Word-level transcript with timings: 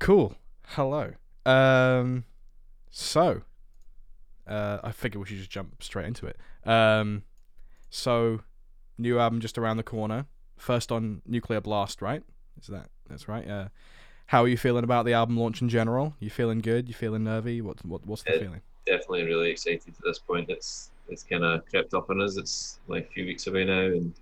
Cool. 0.00 0.34
Hello. 0.68 1.12
Um, 1.46 2.24
so, 2.90 3.42
uh, 4.46 4.78
I 4.82 4.92
figure 4.92 5.20
we 5.20 5.26
should 5.26 5.36
just 5.36 5.50
jump 5.50 5.82
straight 5.82 6.06
into 6.06 6.26
it. 6.26 6.36
Um, 6.64 7.22
so, 7.90 8.40
new 8.98 9.18
album 9.18 9.40
just 9.40 9.58
around 9.58 9.76
the 9.76 9.82
corner. 9.82 10.26
First 10.56 10.90
on 10.90 11.22
Nuclear 11.26 11.60
Blast, 11.60 12.02
right? 12.02 12.22
Is 12.60 12.66
that 12.68 12.88
that's 13.08 13.28
right? 13.28 13.48
Uh, 13.48 13.68
how 14.26 14.42
are 14.42 14.48
you 14.48 14.56
feeling 14.56 14.84
about 14.84 15.04
the 15.04 15.12
album 15.12 15.36
launch 15.36 15.60
in 15.62 15.68
general? 15.68 16.14
You 16.18 16.30
feeling 16.30 16.60
good? 16.60 16.88
You 16.88 16.94
feeling 16.94 17.24
nervy? 17.24 17.60
What 17.60 17.84
what 17.84 18.06
what's 18.06 18.22
the 18.22 18.32
Yeah. 18.32 18.38
feeling? 18.40 18.60
Definitely 18.86 19.24
really 19.24 19.50
excited 19.50 19.82
at 19.88 20.04
this 20.04 20.18
point. 20.18 20.48
It's 20.50 20.90
it's 21.08 21.22
kind 21.22 21.44
of 21.44 21.64
crept 21.66 21.92
up 21.94 22.08
on 22.10 22.20
us. 22.22 22.36
It's 22.38 22.78
like 22.88 23.06
a 23.08 23.12
few 23.12 23.24
weeks 23.26 23.46
away 23.46 23.64
now, 23.64 23.80
and 23.80 24.14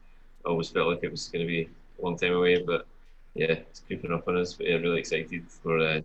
I 0.45 0.49
always 0.49 0.69
felt 0.71 0.89
like 0.89 1.01
it 1.05 1.11
was 1.11 1.29
going 1.29 1.45
to 1.45 1.47
be 1.47 1.63
a 2.01 2.05
long 2.05 2.17
time 2.19 2.33
away. 2.35 2.63
But 2.63 2.87
yeah, 3.35 3.53
it's 3.53 3.81
creeping 3.81 4.13
up 4.13 4.27
on 4.29 4.37
us. 4.37 4.55
But 4.55 4.67
yeah, 4.67 4.77
really 4.77 5.01
excited. 5.01 5.45
We're 5.63 5.79
uh, 5.79 6.01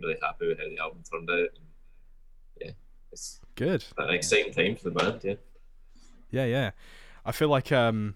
really 0.00 0.16
happy 0.22 0.48
with 0.48 0.58
how 0.58 0.68
the 0.68 0.78
album 0.78 1.02
turned 1.10 1.30
out. 1.30 1.36
And, 1.38 1.66
yeah, 2.60 2.70
it's 3.12 3.40
Good. 3.54 3.84
an 3.98 4.10
exciting 4.10 4.52
time 4.52 4.76
for 4.76 4.90
the 4.90 4.90
band. 4.90 5.20
Yeah. 5.22 5.34
Yeah, 6.30 6.44
yeah. 6.44 6.70
I 7.24 7.32
feel 7.32 7.48
like 7.48 7.72
um, 7.72 8.14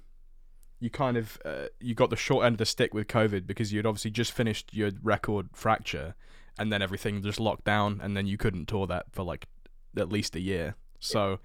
you 0.80 0.90
kind 0.90 1.16
of 1.16 1.38
uh, 1.44 1.66
you 1.80 1.94
got 1.94 2.10
the 2.10 2.16
short 2.16 2.44
end 2.44 2.54
of 2.54 2.58
the 2.58 2.66
stick 2.66 2.94
with 2.94 3.06
COVID 3.08 3.46
because 3.46 3.72
you'd 3.72 3.86
obviously 3.86 4.10
just 4.10 4.32
finished 4.32 4.72
your 4.72 4.90
record 5.02 5.48
Fracture, 5.52 6.14
and 6.58 6.72
then 6.72 6.82
everything 6.82 7.22
just 7.22 7.40
locked 7.40 7.64
down, 7.64 8.00
and 8.02 8.16
then 8.16 8.26
you 8.26 8.36
couldn't 8.36 8.66
tour 8.66 8.86
that 8.86 9.06
for 9.12 9.22
like 9.22 9.46
at 9.96 10.10
least 10.10 10.36
a 10.36 10.40
year. 10.40 10.76
So, 11.00 11.38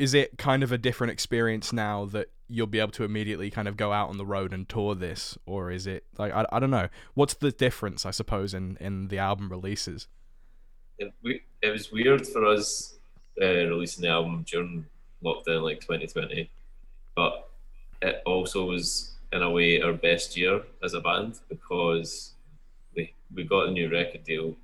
is 0.00 0.14
it 0.14 0.38
kind 0.38 0.62
of 0.62 0.72
a 0.72 0.78
different 0.78 1.12
experience 1.12 1.72
now 1.72 2.04
that 2.06 2.30
you'll 2.48 2.66
be 2.66 2.80
able 2.80 2.90
to 2.92 3.04
immediately 3.04 3.50
kind 3.50 3.68
of 3.68 3.76
go 3.76 3.92
out 3.92 4.08
on 4.08 4.16
the 4.16 4.26
road 4.26 4.52
and 4.52 4.68
tour 4.68 4.94
this, 4.94 5.38
or 5.46 5.70
is 5.70 5.86
it 5.86 6.04
like 6.18 6.32
I, 6.32 6.46
I 6.52 6.58
don't 6.58 6.70
know. 6.70 6.88
What's 7.14 7.34
the 7.34 7.52
difference 7.52 8.06
I 8.06 8.10
suppose 8.10 8.54
in 8.54 8.76
in 8.80 9.08
the 9.08 9.18
album 9.18 9.50
releases? 9.50 10.08
it, 11.00 11.12
we, 11.22 11.42
it 11.62 11.70
was 11.70 11.90
weird 11.90 12.26
for 12.26 12.46
us 12.46 12.94
uh, 13.40 13.46
releasing 13.46 14.02
the 14.02 14.08
album 14.08 14.44
during 14.46 14.86
lockdown 15.24 15.62
like 15.62 15.80
2020 15.80 16.50
but 17.16 17.50
it 18.02 18.22
also 18.24 18.64
was 18.64 19.16
in 19.32 19.42
a 19.42 19.50
way 19.50 19.80
our 19.80 19.92
best 19.92 20.36
year 20.36 20.62
as 20.82 20.94
a 20.94 21.00
band 21.00 21.40
because 21.48 22.34
we 22.94 23.12
we 23.34 23.44
got 23.44 23.68
a 23.68 23.70
new 23.70 23.90
record 23.90 24.24
deal. 24.24 24.56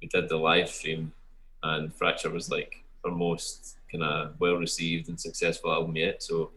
We 0.00 0.08
did 0.08 0.28
the 0.28 0.36
live 0.36 0.68
stream 0.68 1.12
and 1.62 1.92
fracture 1.92 2.30
was 2.30 2.50
like 2.50 2.84
our 3.04 3.10
most 3.10 3.78
kind 3.90 4.04
of 4.04 4.38
well 4.38 4.56
received 4.56 5.08
and 5.08 5.20
successful 5.20 5.72
album 5.72 5.96
yet 5.96 6.22
so 6.22 6.50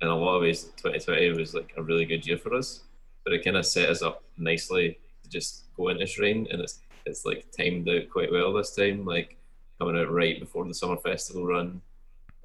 in 0.00 0.08
a 0.08 0.16
lot 0.16 0.36
of 0.36 0.42
ways 0.42 0.64
2020 0.76 1.30
was 1.38 1.54
like 1.54 1.72
a 1.76 1.82
really 1.82 2.04
good 2.04 2.26
year 2.26 2.38
for 2.38 2.54
us 2.54 2.82
but 3.24 3.32
it 3.32 3.44
kind 3.44 3.56
of 3.56 3.66
set 3.66 3.88
us 3.88 4.02
up 4.02 4.22
nicely 4.36 4.98
to 5.22 5.28
just 5.28 5.64
go 5.76 5.88
into 5.88 6.06
Shrine 6.06 6.46
and 6.50 6.60
it's 6.60 6.80
it's 7.06 7.24
like 7.24 7.46
timed 7.56 7.88
out 7.88 8.08
quite 8.10 8.32
well 8.32 8.52
this 8.52 8.74
time, 8.74 9.04
like 9.04 9.36
coming 9.78 9.96
out 9.96 10.10
right 10.10 10.40
before 10.40 10.64
the 10.64 10.74
summer 10.74 10.96
festival 10.96 11.46
run, 11.46 11.80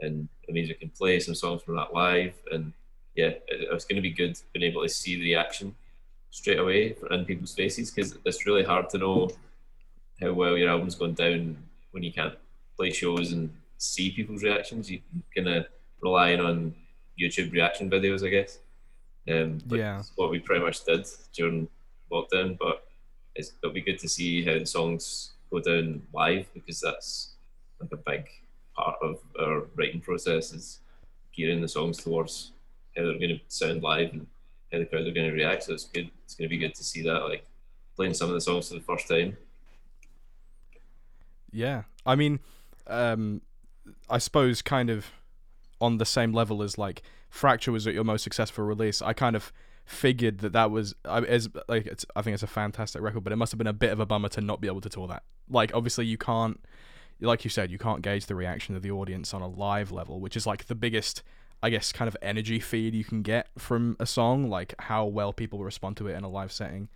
and 0.02 0.28
it 0.48 0.54
means 0.54 0.70
we 0.70 0.76
can 0.76 0.90
play 0.90 1.20
some 1.20 1.36
songs 1.36 1.62
from 1.62 1.76
that 1.76 1.94
live. 1.94 2.36
And 2.52 2.74
yeah, 3.16 3.28
it, 3.28 3.44
it 3.48 3.74
was 3.74 3.86
going 3.86 3.98
to 3.98 4.02
be 4.02 4.12
good 4.12 4.38
being 4.54 4.70
able 4.70 4.84
to 4.84 4.90
see 4.90 5.16
the 5.16 5.24
reaction 5.24 5.76
straight 6.32 6.60
away 6.60 6.96
in 7.10 7.26
people's 7.26 7.56
faces 7.56 7.90
because 7.90 8.18
it's 8.26 8.46
really 8.46 8.64
hard 8.64 8.90
to 8.90 8.98
know 8.98 9.30
how 10.22 10.34
well 10.34 10.58
your 10.58 10.70
album's 10.70 10.96
going 10.96 11.14
down 11.14 11.58
when 11.92 12.04
you 12.04 12.14
can't 12.14 12.36
play 12.78 12.92
shows 12.92 13.32
and 13.32 13.50
see 13.80 14.12
people's 14.12 14.44
reactions. 14.44 14.92
You 14.92 15.02
kind 15.36 15.48
of 15.48 15.66
relying 16.02 16.40
on 16.40 16.76
YouTube 17.20 17.52
reaction 17.52 17.90
videos, 17.90 18.24
I 18.26 18.30
guess. 18.30 18.60
Um, 19.28 19.58
Yeah. 19.68 20.04
what 20.16 20.30
we 20.30 20.40
pretty 20.40 20.64
much 20.64 20.84
did 20.86 21.08
during 21.34 21.68
lockdown, 22.12 22.58
but 22.58 22.88
it's, 23.36 23.54
it'll 23.64 23.74
be 23.74 23.82
good 23.82 24.00
to 24.00 24.10
see 24.10 24.44
how 24.46 24.60
the 24.60 24.66
songs 24.66 25.32
go 25.52 25.60
down 25.60 26.02
live 26.14 26.48
because 26.54 26.80
that's 26.80 27.34
like 27.82 27.92
a 27.92 27.98
big 27.98 28.28
part 28.76 28.98
of 29.02 29.20
our 29.40 29.64
writing 29.76 30.02
process 30.02 30.54
is 30.54 30.80
gearing 31.34 31.62
the 31.62 31.68
songs 31.68 31.98
towards 31.98 32.52
how 32.96 33.04
they're 33.04 33.14
going 33.14 33.30
to 33.30 33.40
sound 33.48 33.82
live 33.82 34.12
and 34.14 34.28
how 34.72 34.80
the 34.80 34.86
crowd 34.86 35.08
are 35.08 35.12
going 35.12 35.30
to 35.30 35.36
react. 35.36 35.64
So 35.64 35.74
it's 35.74 35.86
good. 35.86 36.10
It's 36.26 36.36
going 36.36 36.50
to 36.50 36.56
be 36.56 36.58
good 36.58 36.76
to 36.76 36.84
see 36.84 37.02
that, 37.04 37.20
like 37.24 37.46
playing 37.96 38.14
some 38.14 38.30
of 38.30 38.36
the 38.36 38.42
songs 38.42 38.68
for 38.70 38.76
the 38.76 38.82
first 38.82 39.08
time. 39.08 39.38
Yeah, 41.52 41.84
I 42.06 42.16
mean, 42.16 42.40
um, 42.88 43.42
I 44.10 44.18
suppose 44.18 44.62
kind 44.62 44.90
of 44.90 45.08
on 45.82 45.98
the 45.98 46.06
same 46.06 46.34
level 46.34 46.62
as 46.62 46.78
like 46.78 47.02
Fracture 47.30 47.72
was 47.72 47.86
at 47.88 47.94
your 47.94 48.04
most 48.04 48.24
successful 48.24 48.66
release. 48.66 49.02
I 49.02 49.14
kind 49.14 49.36
of 49.36 49.54
figured 49.86 50.40
that 50.40 50.54
that 50.54 50.72
was 50.72 50.96
I 51.06 51.20
as 51.20 51.50
like 51.68 51.86
it's, 51.86 52.06
I 52.16 52.22
think 52.22 52.34
it's 52.34 52.44
a 52.44 52.48
fantastic 52.48 53.02
record, 53.02 53.24
but 53.24 53.34
it 53.34 53.38
must 53.38 53.52
have 53.52 53.58
been 53.58 53.68
a 53.68 53.74
bit 53.74 53.92
of 53.92 54.00
a 54.00 54.06
bummer 54.06 54.30
to 54.30 54.42
not 54.42 54.62
be 54.62 54.68
able 54.68 54.82
to 54.82 54.90
tour 54.90 55.08
that. 55.08 55.24
Like 55.50 55.72
obviously 55.74 56.06
you 56.06 56.18
can't, 56.18 56.60
like 57.22 57.44
you 57.44 57.50
said, 57.50 57.72
you 57.72 57.78
can't 57.78 58.02
gauge 58.02 58.26
the 58.26 58.36
reaction 58.36 58.76
of 58.76 58.82
the 58.82 58.92
audience 58.92 59.34
on 59.34 59.42
a 59.42 59.48
live 59.48 59.92
level, 59.92 60.20
which 60.20 60.36
is 60.36 60.46
like 60.48 60.66
the 60.66 60.76
biggest. 60.76 61.24
I 61.62 61.70
guess 61.70 61.92
kind 61.92 62.08
of 62.08 62.16
energy 62.22 62.62
feed 62.62 62.96
you 62.96 63.04
can 63.04 63.22
get 63.22 63.50
from 63.58 63.98
a 64.00 64.06
song, 64.06 64.50
like 64.50 64.74
how 64.80 65.06
well 65.06 65.34
people 65.34 65.62
respond 65.62 65.98
to 65.98 66.08
it 66.08 66.16
in 66.16 66.24
a 66.24 66.30
live 66.30 66.54
setting. 66.54 66.88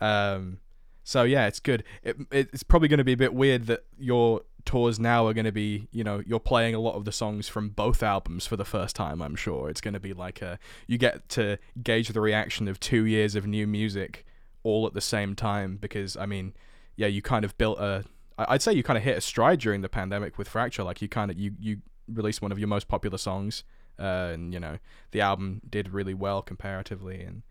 Um, 0.00 0.58
so 1.02 1.24
yeah, 1.24 1.48
it's 1.48 1.58
good. 1.58 1.82
It, 2.04 2.16
it's 2.30 2.62
probably 2.62 2.86
going 2.86 2.98
to 2.98 3.04
be 3.04 3.14
a 3.14 3.16
bit 3.16 3.34
weird 3.34 3.66
that 3.66 3.84
your 3.98 4.42
tours 4.64 4.98
now 4.98 5.26
are 5.26 5.34
going 5.34 5.44
to 5.44 5.52
be, 5.52 5.88
you 5.92 6.04
know, 6.04 6.22
you're 6.26 6.40
playing 6.40 6.74
a 6.74 6.80
lot 6.80 6.94
of 6.94 7.04
the 7.04 7.12
songs 7.12 7.48
from 7.48 7.68
both 7.68 8.02
albums 8.02 8.46
for 8.46 8.56
the 8.56 8.64
first 8.64 8.96
time. 8.96 9.20
I'm 9.20 9.36
sure 9.36 9.68
it's 9.68 9.80
going 9.80 9.94
to 9.94 10.00
be 10.00 10.12
like 10.12 10.42
a 10.42 10.58
you 10.86 10.98
get 10.98 11.28
to 11.30 11.58
gauge 11.82 12.08
the 12.08 12.20
reaction 12.20 12.68
of 12.68 12.80
two 12.80 13.04
years 13.04 13.34
of 13.34 13.46
new 13.46 13.66
music 13.66 14.26
all 14.62 14.86
at 14.86 14.94
the 14.94 15.00
same 15.00 15.34
time 15.34 15.76
because 15.80 16.16
I 16.16 16.26
mean, 16.26 16.54
yeah, 16.96 17.06
you 17.06 17.22
kind 17.22 17.44
of 17.44 17.56
built 17.58 17.78
a 17.78 18.04
I'd 18.36 18.62
say 18.62 18.72
you 18.72 18.82
kind 18.82 18.96
of 18.96 19.04
hit 19.04 19.16
a 19.16 19.20
stride 19.20 19.60
during 19.60 19.82
the 19.82 19.88
pandemic 19.88 20.38
with 20.38 20.48
Fracture. 20.48 20.82
Like 20.82 21.00
you 21.00 21.08
kind 21.08 21.30
of 21.30 21.38
you 21.38 21.52
you 21.58 21.78
released 22.08 22.42
one 22.42 22.52
of 22.52 22.58
your 22.58 22.68
most 22.68 22.88
popular 22.88 23.18
songs, 23.18 23.64
uh, 23.98 24.30
and 24.32 24.52
you 24.52 24.60
know 24.60 24.78
the 25.12 25.20
album 25.20 25.60
did 25.68 25.90
really 25.90 26.14
well 26.14 26.42
comparatively, 26.42 27.20
and 27.20 27.42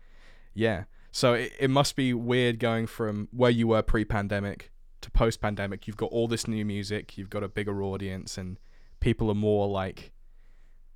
yeah. 0.52 0.84
So 1.10 1.34
it, 1.34 1.52
it 1.60 1.70
must 1.70 1.94
be 1.94 2.12
weird 2.12 2.58
going 2.58 2.86
from 2.86 3.28
where 3.30 3.50
you 3.50 3.68
were 3.68 3.82
pre-pandemic 3.82 4.72
to 5.04 5.10
post-pandemic. 5.10 5.86
You've 5.86 5.96
got 5.96 6.10
all 6.10 6.28
this 6.28 6.48
new 6.48 6.64
music, 6.64 7.16
you've 7.16 7.30
got 7.30 7.42
a 7.42 7.48
bigger 7.48 7.82
audience, 7.82 8.36
and 8.36 8.58
people 9.00 9.30
are 9.30 9.34
more 9.34 9.68
like, 9.68 10.12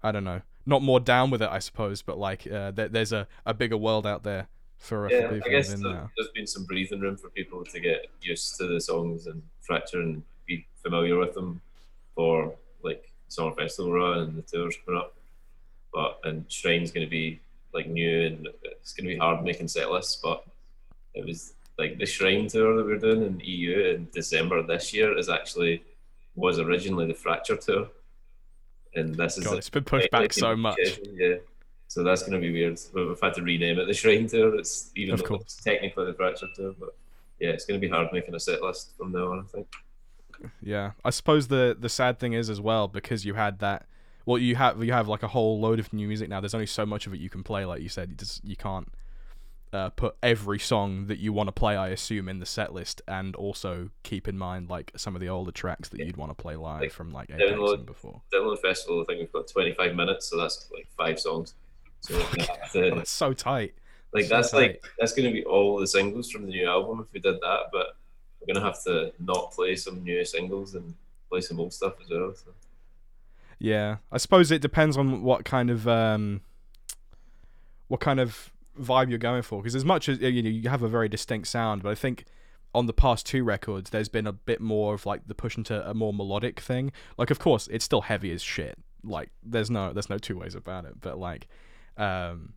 I 0.03 0.13
don't 0.13 0.25
know, 0.25 0.43
not 0.67 0.83
more 0.83 1.01
down 1.01 1.31
with 1.31 1.43
it, 1.43 1.49
I 1.51 1.61
suppose, 1.61 2.03
but 2.03 2.19
like 2.19 2.47
uh, 2.47 2.71
there, 2.73 2.89
there's 2.89 3.13
a, 3.13 3.27
a 3.47 3.55
bigger 3.55 3.77
world 3.77 4.07
out 4.07 4.23
there 4.23 4.49
for, 4.77 5.11
Yeah, 5.11 5.27
I 5.27 5.35
people 5.35 5.51
guess 5.51 5.75
there, 5.75 6.11
there's 6.17 6.31
been 6.35 6.47
some 6.47 6.65
breathing 6.65 7.01
room 7.01 7.17
for 7.17 7.29
people 7.31 7.65
to 7.65 7.81
get 7.81 8.07
used 8.21 8.57
to 8.59 8.67
the 8.67 8.81
songs 8.81 9.27
and 9.27 9.43
Fracture 9.61 10.01
and 10.01 10.23
be 10.47 10.67
familiar 10.83 11.19
with 11.19 11.35
them 11.35 11.61
for 12.15 12.55
like 12.83 13.11
summer 13.29 13.53
festival 13.53 13.93
run 13.93 14.19
and 14.21 14.37
the 14.37 14.43
tours 14.43 14.77
coming 14.85 15.01
up. 15.01 15.15
But 15.93 16.21
and 16.25 16.51
Shrine's 16.51 16.91
going 16.91 17.07
to 17.07 17.11
be 17.11 17.41
like 17.75 17.89
new 17.89 18.27
and 18.27 18.49
it's 18.63 18.93
going 18.95 19.09
to 19.09 19.15
be 19.15 19.19
hard 19.19 19.45
making 19.45 19.69
set 19.69 19.91
lists. 19.91 20.19
But 20.23 20.45
it 21.15 21.27
was 21.27 21.55
like 21.79 21.99
the 21.99 22.07
Shrine 22.07 22.49
tour 22.49 22.77
that 22.77 22.85
we're 22.85 22.99
doing 22.99 23.23
in 23.23 23.41
EU 23.41 23.79
in 23.95 24.09
December 24.13 24.63
this 24.63 24.93
year 24.93 25.17
is 25.17 25.29
actually 25.29 25.83
was 26.35 26.59
originally 26.59 27.07
the 27.07 27.15
Fracture 27.15 27.57
tour, 27.57 27.89
and 28.95 29.15
this 29.15 29.39
is 29.39 29.45
God, 29.45 29.55
a- 29.55 29.59
it's 29.59 29.71
been 29.71 29.85
pushed 29.85 30.11
back 30.11 30.33
so 30.33 30.57
much. 30.57 30.79
Yeah. 31.13 31.37
So 31.91 32.03
that's 32.05 32.21
going 32.23 32.33
to 32.35 32.39
be 32.39 32.53
weird. 32.53 32.79
We've 32.93 33.19
had 33.21 33.33
to 33.35 33.43
rename 33.43 33.79
it 33.79 33.87
the 33.87 33.95
Shrine 33.95 34.27
Tour. 34.27 34.57
It's 34.57 34.91
even 34.95 35.15
Of 35.15 35.21
though 35.21 35.27
course. 35.27 35.43
it's 35.45 35.57
technically 35.57 36.05
the 36.05 36.13
Fracture 36.13 36.47
Tour, 36.55 36.75
but 36.79 36.91
yeah, 37.41 37.49
it's 37.51 37.65
going 37.65 37.81
to 37.81 37.87
be 37.87 37.91
hard 37.91 38.09
making 38.13 38.35
a 38.35 38.41
set 38.41 38.61
list 38.63 38.95
from 38.99 39.13
now 39.13 39.33
on. 39.33 39.41
I 39.41 39.43
think. 39.45 39.67
Yeah, 40.63 40.93
I 41.05 41.11
suppose 41.11 41.49
the 41.49 41.77
the 41.79 41.89
sad 41.89 42.19
thing 42.19 42.33
is 42.35 42.51
as 42.51 42.61
well 42.61 42.89
because 42.89 43.25
you 43.25 43.35
had 43.35 43.61
that. 43.61 43.87
Well, 44.27 44.37
you 44.39 44.55
have 44.57 44.85
you 44.85 44.93
have 44.93 45.09
like 45.09 45.23
a 45.23 45.29
whole 45.29 45.59
load 45.61 45.79
of 45.81 45.91
new 45.93 46.07
music 46.07 46.29
now. 46.29 46.41
There's 46.41 46.55
only 46.55 46.67
so 46.67 46.85
much 46.85 47.07
of 47.07 47.15
it 47.15 47.21
you 47.21 47.31
can 47.31 47.43
play. 47.43 47.65
Like 47.65 47.81
you 47.81 47.89
said, 47.89 48.11
you 48.11 48.17
just 48.17 48.45
you 48.45 48.55
can't 48.57 48.89
uh, 49.73 49.91
put 49.91 50.17
every 50.23 50.59
song 50.59 51.07
that 51.07 51.19
you 51.19 51.33
want 51.33 51.49
to 51.49 51.53
play. 51.53 51.77
I 51.77 51.89
assume 51.89 52.29
in 52.29 52.39
the 52.41 52.47
set 52.47 52.73
list, 52.73 53.03
and 53.09 53.35
also 53.37 53.91
keep 54.03 54.27
in 54.29 54.39
mind 54.39 54.69
like 54.71 54.93
some 54.97 55.15
of 55.15 55.21
the 55.21 55.29
older 55.29 55.51
tracks 55.53 55.89
that 55.91 55.99
Yeah. 56.01 56.07
you'd 56.07 56.17
want 56.17 56.31
to 56.31 56.35
play 56.43 56.57
live 56.57 56.81
Like, 56.83 56.93
from 56.93 57.13
like 57.13 57.31
Apex 57.31 57.53
download- 57.53 57.75
and 57.75 57.87
before. 57.87 58.23
Download 58.33 58.59
Festival. 58.61 59.03
I 59.03 59.05
think 59.05 59.21
we've 59.21 59.33
got 59.33 59.49
25 59.49 59.95
minutes, 59.95 60.27
so 60.29 60.37
that's 60.37 60.71
like 60.73 60.89
five 60.97 61.19
songs. 61.21 61.55
So 62.01 62.15
Oh, 62.75 62.95
that's 62.95 63.11
so 63.11 63.33
tight. 63.33 63.75
like 64.13 64.25
so 64.25 64.37
that's 64.37 64.51
tight. 64.53 64.59
like 64.59 64.83
that's 64.99 65.13
going 65.13 65.27
to 65.27 65.33
be 65.33 65.45
all 65.45 65.79
the 65.79 65.87
singles 65.87 66.31
from 66.31 66.43
the 66.43 66.49
new 66.51 66.67
album 66.69 67.01
if 67.01 67.13
we 67.13 67.21
did 67.21 67.41
that. 67.41 67.67
But 67.73 67.97
we're 68.41 68.53
going 68.55 68.63
to 68.63 68.67
have 68.67 68.83
to 68.85 69.13
not 69.19 69.53
play 69.53 69.75
some 69.77 70.03
new 70.03 70.25
singles 70.25 70.75
and 70.75 70.95
play 71.29 71.41
some 71.41 71.59
old 71.61 71.73
stuff 71.75 71.95
as 72.03 72.09
well. 72.09 72.33
So. 72.35 72.53
Yeah, 73.59 73.97
I 74.13 74.19
suppose 74.19 74.51
it 74.53 74.63
depends 74.63 74.97
on 74.97 75.23
what 75.23 75.45
kind 75.45 75.69
of 75.71 75.89
um, 75.89 76.43
what 77.89 78.01
kind 78.01 78.21
of 78.21 78.53
vibe 78.79 79.09
you're 79.11 79.19
going 79.19 79.43
for. 79.43 79.63
Because 79.63 79.75
as 79.75 79.85
much 79.85 80.09
as 80.09 80.21
you 80.21 80.43
know, 80.43 80.49
you 80.49 80.69
have 80.69 80.83
a 80.83 80.89
very 80.89 81.09
distinct 81.09 81.49
sound, 81.49 81.83
but 81.83 81.91
I 81.91 81.95
think 81.95 82.25
on 82.75 82.87
the 82.87 82.93
past 82.93 83.27
two 83.27 83.45
records, 83.45 83.91
there's 83.91 84.09
been 84.09 84.27
a 84.27 84.33
bit 84.33 84.61
more 84.61 84.95
of 84.95 85.07
like 85.07 85.27
the 85.27 85.35
push 85.35 85.57
into 85.57 85.89
a 85.89 85.95
more 85.95 86.13
melodic 86.13 86.61
thing. 86.61 86.93
Like, 87.17 87.31
of 87.31 87.39
course, 87.39 87.69
it's 87.69 87.85
still 87.85 88.03
heavy 88.03 88.33
as 88.33 88.43
shit. 88.43 88.79
Like, 89.03 89.31
there's 89.43 89.71
no 89.71 89.93
there's 89.93 90.11
no 90.11 90.19
two 90.19 90.39
ways 90.39 90.55
about 90.55 90.85
it. 90.85 91.01
But 91.01 91.19
like, 91.19 91.49
um, 91.97 92.55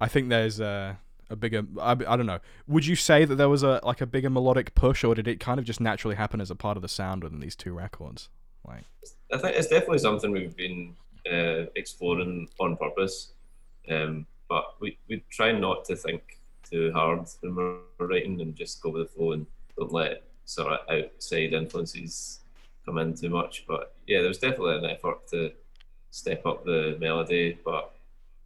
I 0.00 0.08
think 0.08 0.28
there's 0.28 0.60
uh, 0.60 0.94
a 1.30 1.36
bigger. 1.36 1.64
I, 1.80 1.92
I 1.92 2.16
don't 2.16 2.26
know. 2.26 2.40
Would 2.66 2.86
you 2.86 2.96
say 2.96 3.24
that 3.24 3.34
there 3.34 3.48
was 3.48 3.62
a 3.62 3.80
like 3.82 4.00
a 4.00 4.06
bigger 4.06 4.30
melodic 4.30 4.74
push, 4.74 5.04
or 5.04 5.14
did 5.14 5.26
it 5.26 5.40
kind 5.40 5.58
of 5.58 5.66
just 5.66 5.80
naturally 5.80 6.16
happen 6.16 6.40
as 6.40 6.50
a 6.50 6.56
part 6.56 6.76
of 6.76 6.82
the 6.82 6.88
sound 6.88 7.24
within 7.24 7.40
these 7.40 7.56
two 7.56 7.72
records? 7.72 8.28
Like, 8.66 8.84
I 9.32 9.38
think 9.38 9.56
it's 9.56 9.68
definitely 9.68 9.98
something 9.98 10.30
we've 10.30 10.56
been 10.56 10.94
uh, 11.30 11.66
exploring 11.74 12.48
on 12.60 12.76
purpose. 12.76 13.32
Um, 13.90 14.26
but 14.48 14.74
we, 14.80 14.98
we 15.08 15.22
try 15.30 15.52
not 15.52 15.84
to 15.86 15.96
think 15.96 16.38
too 16.68 16.92
hard 16.92 17.26
when 17.40 17.54
we're 17.54 17.78
writing 17.98 18.40
and 18.40 18.54
just 18.54 18.82
go 18.82 18.90
with 18.90 19.02
the 19.02 19.14
flow 19.14 19.32
and 19.32 19.46
don't 19.76 19.92
let 19.92 20.22
sort 20.44 20.72
of 20.72 20.78
outside 20.90 21.52
influences 21.52 22.40
come 22.84 22.98
in 22.98 23.14
too 23.14 23.28
much. 23.28 23.64
But 23.66 23.94
yeah, 24.06 24.20
there 24.20 24.28
was 24.28 24.38
definitely 24.38 24.78
an 24.78 24.86
effort 24.86 25.28
to 25.28 25.52
step 26.10 26.46
up 26.46 26.64
the 26.64 26.96
melody, 27.00 27.58
but 27.64 27.94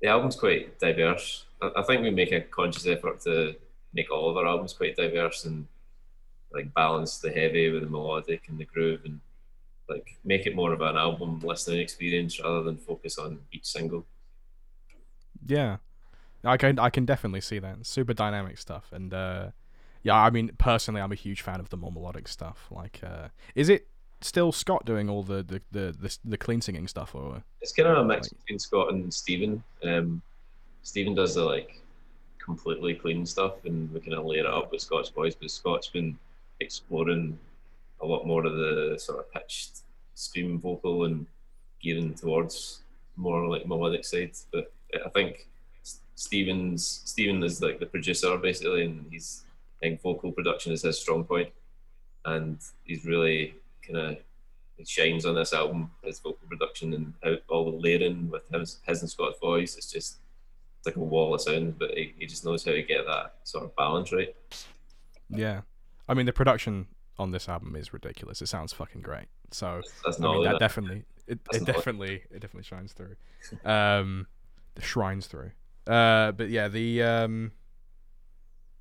the 0.00 0.08
album's 0.08 0.36
quite 0.36 0.78
diverse. 0.78 1.44
I, 1.60 1.70
I 1.76 1.82
think 1.82 2.02
we 2.02 2.10
make 2.10 2.32
a 2.32 2.40
conscious 2.40 2.86
effort 2.86 3.20
to 3.22 3.54
make 3.94 4.10
all 4.10 4.30
of 4.30 4.36
our 4.36 4.46
albums 4.46 4.72
quite 4.72 4.96
diverse 4.96 5.44
and 5.44 5.66
like 6.52 6.72
balance 6.74 7.18
the 7.18 7.30
heavy 7.30 7.70
with 7.70 7.82
the 7.82 7.88
melodic 7.88 8.48
and 8.48 8.58
the 8.58 8.64
groove 8.64 9.00
and 9.04 9.20
like 9.88 10.16
make 10.24 10.46
it 10.46 10.54
more 10.54 10.72
of 10.72 10.80
an 10.80 10.96
album 10.96 11.40
listening 11.40 11.80
experience 11.80 12.40
rather 12.40 12.62
than 12.62 12.76
focus 12.76 13.18
on 13.18 13.38
each 13.52 13.64
single. 13.64 14.04
Yeah, 15.46 15.78
I 16.44 16.56
can 16.56 16.78
I 16.78 16.90
can 16.90 17.04
definitely 17.04 17.40
see 17.40 17.58
that 17.60 17.86
super 17.86 18.14
dynamic 18.14 18.58
stuff, 18.58 18.90
and 18.92 19.12
uh, 19.14 19.50
yeah, 20.02 20.16
I 20.20 20.30
mean 20.30 20.50
personally, 20.58 21.00
I'm 21.00 21.12
a 21.12 21.16
huge 21.16 21.42
fan 21.42 21.60
of 21.60 21.68
the 21.70 21.76
more 21.76 21.92
melodic 21.92 22.28
stuff. 22.28 22.66
Like, 22.70 23.00
uh, 23.04 23.28
is 23.54 23.68
it 23.68 23.86
still 24.20 24.52
Scott 24.52 24.84
doing 24.84 25.08
all 25.08 25.22
the 25.22 25.42
the, 25.42 25.62
the, 25.70 25.96
the, 25.98 26.18
the 26.24 26.36
clean 26.36 26.60
singing 26.60 26.88
stuff, 26.88 27.14
or 27.14 27.42
it's 27.60 27.72
kind 27.72 27.88
of 27.88 27.98
a 27.98 28.04
mix 28.04 28.32
like, 28.32 28.40
between 28.40 28.58
Scott 28.58 28.92
and 28.92 29.12
Stephen. 29.12 29.62
Um, 29.84 30.22
Stephen 30.82 31.14
does 31.14 31.34
the 31.34 31.44
like 31.44 31.80
completely 32.38 32.94
clean 32.94 33.24
stuff, 33.24 33.64
and 33.64 33.92
we 33.92 34.00
kind 34.00 34.14
of 34.14 34.24
layer 34.24 34.40
it 34.40 34.46
up 34.46 34.72
with 34.72 34.80
Scott's 34.80 35.10
voice. 35.10 35.34
But 35.34 35.50
Scott's 35.50 35.88
been 35.88 36.18
exploring 36.60 37.38
a 38.00 38.06
lot 38.06 38.26
more 38.26 38.44
of 38.44 38.56
the 38.56 38.96
sort 38.98 39.20
of 39.20 39.32
pitched 39.32 39.82
scream 40.14 40.58
vocal 40.58 41.04
and 41.04 41.26
gearing 41.80 42.14
towards 42.14 42.82
more 43.16 43.48
like 43.48 43.66
melodic 43.66 44.04
side. 44.04 44.32
But 44.52 44.72
I 44.94 45.08
think 45.10 45.46
Stevens 46.14 47.02
Steven 47.04 47.42
is 47.42 47.62
like 47.62 47.80
the 47.80 47.86
producer 47.86 48.36
basically, 48.36 48.84
and 48.84 49.06
he's 49.10 49.44
I 49.80 49.86
think 49.86 50.02
vocal 50.02 50.32
production 50.32 50.72
is 50.72 50.82
his 50.82 50.98
strong 50.98 51.24
point, 51.24 51.50
and 52.24 52.58
he's 52.84 53.04
really 53.04 53.54
kind 53.86 53.98
of 53.98 54.16
it 54.78 54.88
shines 54.88 55.26
on 55.26 55.34
this 55.34 55.52
album. 55.52 55.90
His 56.02 56.20
vocal 56.20 56.46
production 56.48 56.94
and 56.94 57.12
how, 57.22 57.36
all 57.48 57.70
the 57.70 57.76
layering 57.76 58.30
with 58.30 58.48
his, 58.52 58.78
his 58.86 59.00
and 59.02 59.10
Scott's 59.10 59.38
voice. 59.38 59.76
It's 59.76 59.90
just 59.90 60.18
it's 60.78 60.86
like 60.86 60.96
a 60.96 61.00
wall 61.00 61.34
of 61.34 61.40
sound, 61.40 61.78
but 61.78 61.90
he, 61.96 62.14
he 62.18 62.26
just 62.26 62.44
knows 62.44 62.64
how 62.64 62.72
to 62.72 62.82
get 62.82 63.06
that 63.06 63.36
sort 63.44 63.64
of 63.64 63.74
balance 63.76 64.12
right. 64.12 64.34
Yeah, 65.28 65.62
I 66.08 66.14
mean 66.14 66.26
the 66.26 66.32
production 66.32 66.86
on 67.18 67.30
this 67.30 67.48
album 67.48 67.76
is 67.76 67.92
ridiculous. 67.92 68.42
It 68.42 68.48
sounds 68.48 68.72
fucking 68.72 69.02
great. 69.02 69.26
So 69.50 69.82
that's 70.04 70.20
I 70.20 70.24
mean, 70.24 70.44
that, 70.44 70.52
that, 70.52 70.60
definitely 70.60 71.04
it, 71.26 71.40
it 71.52 71.64
definitely 71.64 72.22
it 72.30 72.40
definitely 72.40 72.64
shines 72.64 72.92
through. 72.92 73.16
Um, 73.64 74.26
the 74.74 74.82
shrines 74.82 75.26
through. 75.26 75.52
Uh, 75.86 76.32
but 76.32 76.48
yeah, 76.48 76.68
the 76.68 77.02
um, 77.02 77.52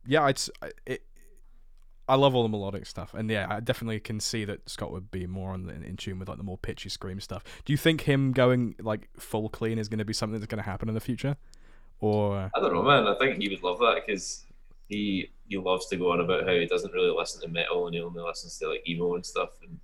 yeah, 0.05 0.27
it's 0.27 0.49
it. 0.85 1.03
I 2.07 2.15
love 2.15 2.35
all 2.35 2.43
the 2.43 2.49
melodic 2.49 2.85
stuff, 2.85 3.13
and 3.13 3.29
yeah, 3.29 3.47
I 3.49 3.59
definitely 3.59 3.99
can 3.99 4.19
see 4.19 4.43
that 4.45 4.69
Scott 4.69 4.91
would 4.91 5.11
be 5.11 5.27
more 5.27 5.51
on 5.51 5.65
the, 5.65 5.73
in 5.73 5.95
tune 5.95 6.19
with 6.19 6.27
like 6.27 6.37
the 6.37 6.43
more 6.43 6.57
pitchy 6.57 6.89
scream 6.89 7.19
stuff. 7.19 7.43
Do 7.63 7.71
you 7.71 7.77
think 7.77 8.01
him 8.01 8.33
going 8.33 8.75
like 8.79 9.07
full 9.17 9.49
clean 9.49 9.77
is 9.79 9.87
going 9.87 9.99
to 9.99 10.05
be 10.05 10.13
something 10.13 10.39
that's 10.39 10.49
going 10.49 10.61
to 10.61 10.69
happen 10.69 10.89
in 10.89 10.95
the 10.95 11.01
future, 11.01 11.37
or 11.99 12.51
I 12.55 12.59
don't 12.59 12.73
know, 12.73 12.83
man. 12.83 13.07
I 13.07 13.15
think 13.17 13.41
he 13.41 13.49
would 13.49 13.63
love 13.63 13.79
that 13.79 14.01
because 14.05 14.45
he 14.89 15.29
he 15.47 15.57
loves 15.57 15.87
to 15.87 15.97
go 15.97 16.11
on 16.11 16.19
about 16.19 16.45
how 16.45 16.53
he 16.53 16.65
doesn't 16.65 16.93
really 16.93 17.15
listen 17.15 17.41
to 17.41 17.47
metal 17.47 17.85
and 17.85 17.95
he 17.95 18.01
only 18.01 18.21
listens 18.21 18.57
to 18.59 18.69
like 18.69 18.87
emo 18.87 19.15
and 19.15 19.25
stuff. 19.25 19.49
And 19.61 19.79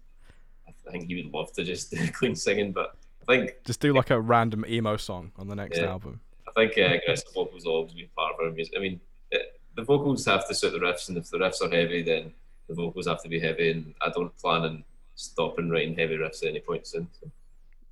I 0.67 0.91
think 0.91 1.07
he 1.07 1.15
would 1.15 1.33
love 1.33 1.51
to 1.53 1.63
just 1.63 1.91
do 1.91 2.07
clean 2.11 2.35
singing, 2.35 2.71
but 2.71 2.95
I 3.21 3.25
think 3.25 3.63
just 3.65 3.79
do 3.79 3.93
like 3.93 4.09
a 4.09 4.19
random 4.19 4.65
emo 4.67 4.97
song 4.97 5.31
on 5.37 5.47
the 5.47 5.55
next 5.55 5.77
yeah, 5.77 5.87
album. 5.87 6.21
Think 6.57 6.77
uh, 6.79 6.95
aggressive 6.95 7.29
vocals 7.35 7.65
will 7.65 7.73
always 7.73 7.93
be 7.93 8.09
part 8.17 8.33
of 8.33 8.39
our 8.43 8.51
music. 8.51 8.73
I 8.75 8.79
mean, 8.79 8.99
it, 9.29 9.59
the 9.75 9.83
vocals 9.83 10.25
have 10.25 10.47
to 10.47 10.55
suit 10.55 10.71
the 10.71 10.79
riffs, 10.79 11.07
and 11.07 11.15
if 11.15 11.29
the 11.29 11.37
riffs 11.37 11.61
are 11.61 11.69
heavy, 11.69 12.01
then 12.01 12.33
the 12.67 12.73
vocals 12.73 13.05
have 13.05 13.21
to 13.21 13.29
be 13.29 13.39
heavy. 13.39 13.69
And 13.69 13.93
I 14.01 14.09
don't 14.09 14.35
plan 14.37 14.63
on 14.63 14.83
stopping 15.13 15.69
writing 15.69 15.95
heavy 15.95 16.17
riffs 16.17 16.41
at 16.41 16.49
any 16.49 16.59
point 16.59 16.87
soon. 16.87 17.07
So. 17.21 17.29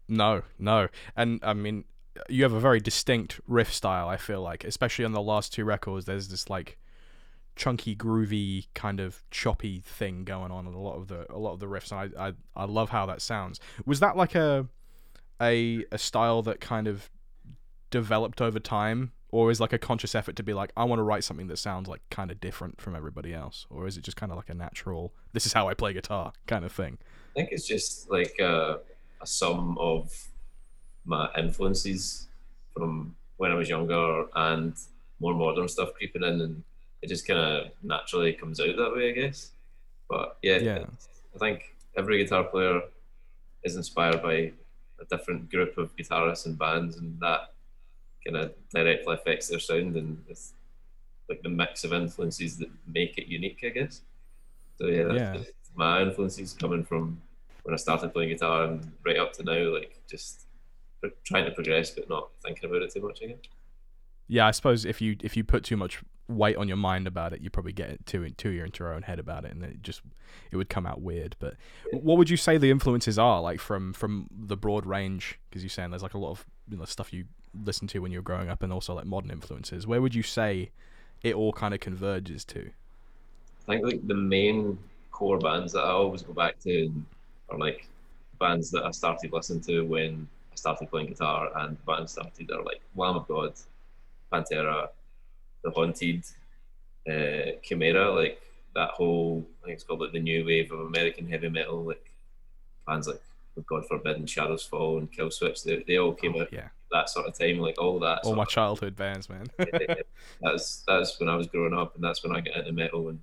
No, 0.07 0.41
no, 0.57 0.87
and 1.15 1.39
I 1.43 1.53
mean, 1.53 1.83
you 2.27 2.41
have 2.41 2.53
a 2.53 2.59
very 2.59 2.79
distinct 2.79 3.39
riff 3.47 3.71
style. 3.71 4.07
I 4.07 4.17
feel 4.17 4.41
like, 4.41 4.63
especially 4.63 5.05
on 5.05 5.11
the 5.11 5.21
last 5.21 5.53
two 5.53 5.63
records, 5.63 6.05
there's 6.05 6.29
this 6.29 6.49
like 6.49 6.79
chunky, 7.55 7.95
groovy, 7.95 8.65
kind 8.73 8.99
of 8.99 9.21
choppy 9.29 9.79
thing 9.79 10.23
going 10.23 10.51
on 10.51 10.65
in 10.65 10.73
a 10.73 10.81
lot 10.81 10.95
of 10.95 11.07
the 11.07 11.31
a 11.31 11.37
lot 11.37 11.53
of 11.53 11.59
the 11.59 11.67
riffs, 11.67 11.91
and 11.91 12.15
I 12.17 12.29
I, 12.29 12.33
I 12.55 12.65
love 12.65 12.89
how 12.89 13.05
that 13.05 13.21
sounds. 13.21 13.59
Was 13.85 13.99
that 13.99 14.17
like 14.17 14.33
a 14.33 14.67
a 15.39 15.85
a 15.91 15.99
style 15.99 16.41
that 16.41 16.59
kind 16.59 16.87
of 16.87 17.11
developed 17.95 18.41
over 18.41 18.59
time, 18.59 19.13
or 19.31 19.51
is 19.51 19.61
like 19.61 19.71
a 19.71 19.77
conscious 19.77 20.13
effort 20.15 20.35
to 20.35 20.43
be 20.43 20.53
like 20.53 20.71
I 20.75 20.83
want 20.83 20.99
to 20.99 21.03
write 21.03 21.23
something 21.23 21.47
that 21.47 21.57
sounds 21.57 21.87
like 21.87 22.01
kind 22.11 22.29
of 22.29 22.41
different 22.41 22.81
from 22.81 22.93
everybody 22.93 23.33
else, 23.33 23.65
or 23.69 23.87
is 23.87 23.97
it 23.97 24.03
just 24.03 24.17
kind 24.17 24.33
of 24.33 24.37
like 24.37 24.49
a 24.49 24.53
natural 24.53 25.13
this 25.31 25.45
is 25.45 25.53
how 25.53 25.69
I 25.69 25.73
play 25.73 25.93
guitar 25.93 26.33
kind 26.45 26.65
of 26.65 26.73
thing? 26.73 26.97
I 27.31 27.39
think 27.39 27.49
it's 27.53 27.65
just 27.65 28.11
like 28.11 28.35
a, 28.39 28.79
a 29.21 29.27
sum 29.27 29.77
of 29.79 30.11
my 31.05 31.29
influences 31.37 32.27
from 32.73 33.15
when 33.37 33.51
I 33.51 33.55
was 33.55 33.69
younger 33.69 34.25
and 34.35 34.73
more 35.21 35.33
modern 35.33 35.69
stuff 35.69 35.93
creeping 35.93 36.23
in 36.23 36.41
and 36.41 36.63
it 37.01 37.07
just 37.07 37.25
kind 37.25 37.39
of 37.39 37.71
naturally 37.81 38.33
comes 38.33 38.59
out 38.59 38.75
that 38.75 38.93
way, 38.93 39.09
I 39.09 39.13
guess. 39.13 39.51
But 40.09 40.37
yeah, 40.41 40.57
yeah, 40.57 40.85
I 41.33 41.37
think 41.37 41.63
every 41.97 42.17
guitar 42.17 42.43
player 42.43 42.81
is 43.63 43.75
inspired 43.77 44.21
by 44.21 44.51
a 44.99 45.05
different 45.09 45.49
group 45.49 45.77
of 45.77 45.95
guitarists 45.95 46.45
and 46.45 46.57
bands, 46.57 46.97
and 46.97 47.19
that 47.19 47.54
kind 48.25 48.37
of 48.37 48.53
directly 48.73 49.13
affects 49.13 49.47
their 49.47 49.59
sound, 49.59 49.95
and 49.95 50.23
it's 50.27 50.53
like 51.29 51.41
the 51.41 51.49
mix 51.49 51.83
of 51.83 51.93
influences 51.93 52.57
that 52.57 52.69
make 52.87 53.17
it 53.17 53.27
unique, 53.27 53.59
I 53.65 53.69
guess. 53.69 54.01
So 54.79 54.87
yeah, 54.87 55.13
yeah. 55.13 55.37
my 55.75 56.01
influences 56.01 56.53
coming 56.53 56.83
from 56.83 57.21
when 57.63 57.73
I 57.73 57.77
started 57.77 58.13
playing 58.13 58.29
guitar 58.29 58.65
and 58.65 58.91
right 59.05 59.17
up 59.17 59.33
to 59.33 59.43
now, 59.43 59.73
like 59.73 59.99
just 60.09 60.45
trying 61.23 61.45
to 61.45 61.51
progress 61.51 61.91
but 61.91 62.09
not 62.09 62.29
thinking 62.43 62.69
about 62.69 62.81
it 62.81 62.93
too 62.93 63.01
much 63.01 63.21
again. 63.21 63.37
Yeah, 64.27 64.47
I 64.47 64.51
suppose 64.51 64.85
if 64.85 65.01
you 65.01 65.15
if 65.23 65.37
you 65.37 65.43
put 65.43 65.63
too 65.63 65.77
much 65.77 66.01
weight 66.27 66.57
on 66.57 66.67
your 66.67 66.77
mind 66.77 67.07
about 67.07 67.33
it, 67.33 67.41
you 67.41 67.49
probably 67.49 67.73
get 67.73 67.89
it 67.89 68.05
too 68.05 68.27
too 68.31 68.49
you're 68.49 68.65
into 68.65 68.83
your 68.83 68.93
own 68.93 69.03
head 69.03 69.19
about 69.19 69.45
it, 69.45 69.51
and 69.51 69.63
it 69.63 69.81
just 69.83 70.01
it 70.51 70.57
would 70.57 70.69
come 70.69 70.85
out 70.85 71.01
weird. 71.01 71.35
But 71.39 71.55
what 71.91 72.17
would 72.17 72.29
you 72.29 72.37
say 72.37 72.57
the 72.57 72.71
influences 72.71 73.19
are 73.19 73.41
like 73.41 73.59
from 73.59 73.93
from 73.93 74.27
the 74.31 74.57
broad 74.57 74.85
range? 74.85 75.39
Because 75.49 75.63
you're 75.63 75.69
saying 75.69 75.91
there's 75.91 76.03
like 76.03 76.15
a 76.15 76.19
lot 76.19 76.31
of 76.31 76.45
you 76.67 76.77
know, 76.77 76.85
stuff 76.85 77.13
you 77.13 77.25
listen 77.63 77.87
to 77.89 77.99
when 77.99 78.11
you're 78.11 78.21
growing 78.21 78.49
up, 78.49 78.63
and 78.63 78.71
also 78.73 78.93
like 78.93 79.05
modern 79.05 79.31
influences. 79.31 79.85
Where 79.87 80.01
would 80.01 80.15
you 80.15 80.23
say 80.23 80.71
it 81.23 81.35
all 81.35 81.53
kind 81.53 81.73
of 81.73 81.79
converges 81.79 82.45
to? 82.45 82.69
I 83.67 83.71
think 83.71 83.85
like 83.85 84.07
the 84.07 84.15
main 84.15 84.77
core 85.11 85.39
bands 85.39 85.73
that 85.73 85.81
I 85.81 85.89
always 85.89 86.21
go 86.21 86.33
back 86.33 86.59
to 86.61 86.91
are 87.49 87.57
like 87.57 87.87
bands 88.39 88.69
that 88.71 88.83
I 88.83 88.91
started 88.91 89.31
listening 89.31 89.61
to 89.61 89.81
when 89.81 90.27
I 90.51 90.55
started 90.55 90.89
playing 90.89 91.07
guitar, 91.07 91.49
and 91.55 91.83
bands 91.85 92.11
started 92.13 92.51
are 92.51 92.63
like 92.63 92.81
Lamb 92.95 93.15
of 93.15 93.27
God, 93.27 93.53
Pantera, 94.31 94.89
the 95.63 95.71
Haunted, 95.71 96.23
uh, 97.07 97.57
Chimaira, 97.63 98.15
like 98.15 98.41
that 98.75 98.89
whole 98.91 99.45
I 99.63 99.65
think 99.65 99.75
it's 99.75 99.83
called 99.83 100.01
like 100.01 100.11
the 100.11 100.19
new 100.19 100.45
wave 100.45 100.71
of 100.71 100.81
American 100.81 101.27
heavy 101.27 101.49
metal, 101.49 101.83
like 101.83 102.11
bands 102.85 103.07
like 103.07 103.21
God 103.67 103.87
Forbid 103.87 104.17
and 104.17 104.29
Shadows 104.29 104.63
Fall 104.63 104.97
and 104.97 105.11
Killswitch. 105.11 105.63
They, 105.63 105.83
they 105.87 105.97
all 105.97 106.13
came 106.13 106.35
oh, 106.35 106.41
out 106.41 106.51
yeah. 106.51 106.69
That 106.91 107.09
sort 107.09 107.25
of 107.25 107.37
time, 107.37 107.59
like 107.59 107.81
all 107.81 107.99
that. 107.99 108.19
All 108.23 108.35
my 108.35 108.45
childhood 108.45 108.95
bands, 108.95 109.29
man. 109.29 109.47
that's 110.41 110.83
that's 110.87 111.19
when 111.19 111.29
I 111.29 111.35
was 111.35 111.47
growing 111.47 111.73
up, 111.73 111.95
and 111.95 112.03
that's 112.03 112.23
when 112.23 112.35
I 112.35 112.41
got 112.41 112.57
into 112.57 112.71
metal, 112.71 113.09
and 113.09 113.19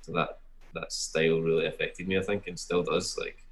so 0.00 0.12
that 0.12 0.40
that 0.74 0.92
style 0.92 1.40
really 1.40 1.66
affected 1.66 2.08
me, 2.08 2.18
I 2.18 2.22
think, 2.22 2.46
and 2.46 2.58
still 2.58 2.82
does. 2.82 3.16
Like 3.18 3.44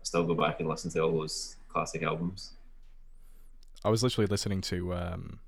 I 0.00 0.04
still 0.04 0.24
go 0.24 0.34
back 0.34 0.60
and 0.60 0.68
listen 0.68 0.90
to 0.92 1.00
all 1.00 1.12
those 1.12 1.56
classic 1.68 2.02
albums. 2.02 2.52
I 3.84 3.90
was 3.90 4.02
literally 4.02 4.26
listening 4.26 4.62
to 4.62 4.94
um, 4.94 5.38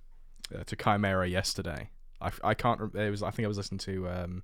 uh, 0.54 0.64
to 0.64 0.76
Chimaira 0.76 1.28
yesterday. 1.30 1.90
I, 2.20 2.30
I 2.44 2.54
can't. 2.54 2.94
It 2.94 3.10
was. 3.10 3.22
I 3.22 3.30
think 3.30 3.44
I 3.44 3.48
was 3.48 3.56
listening 3.56 3.78
to 3.78 4.08
um, 4.08 4.42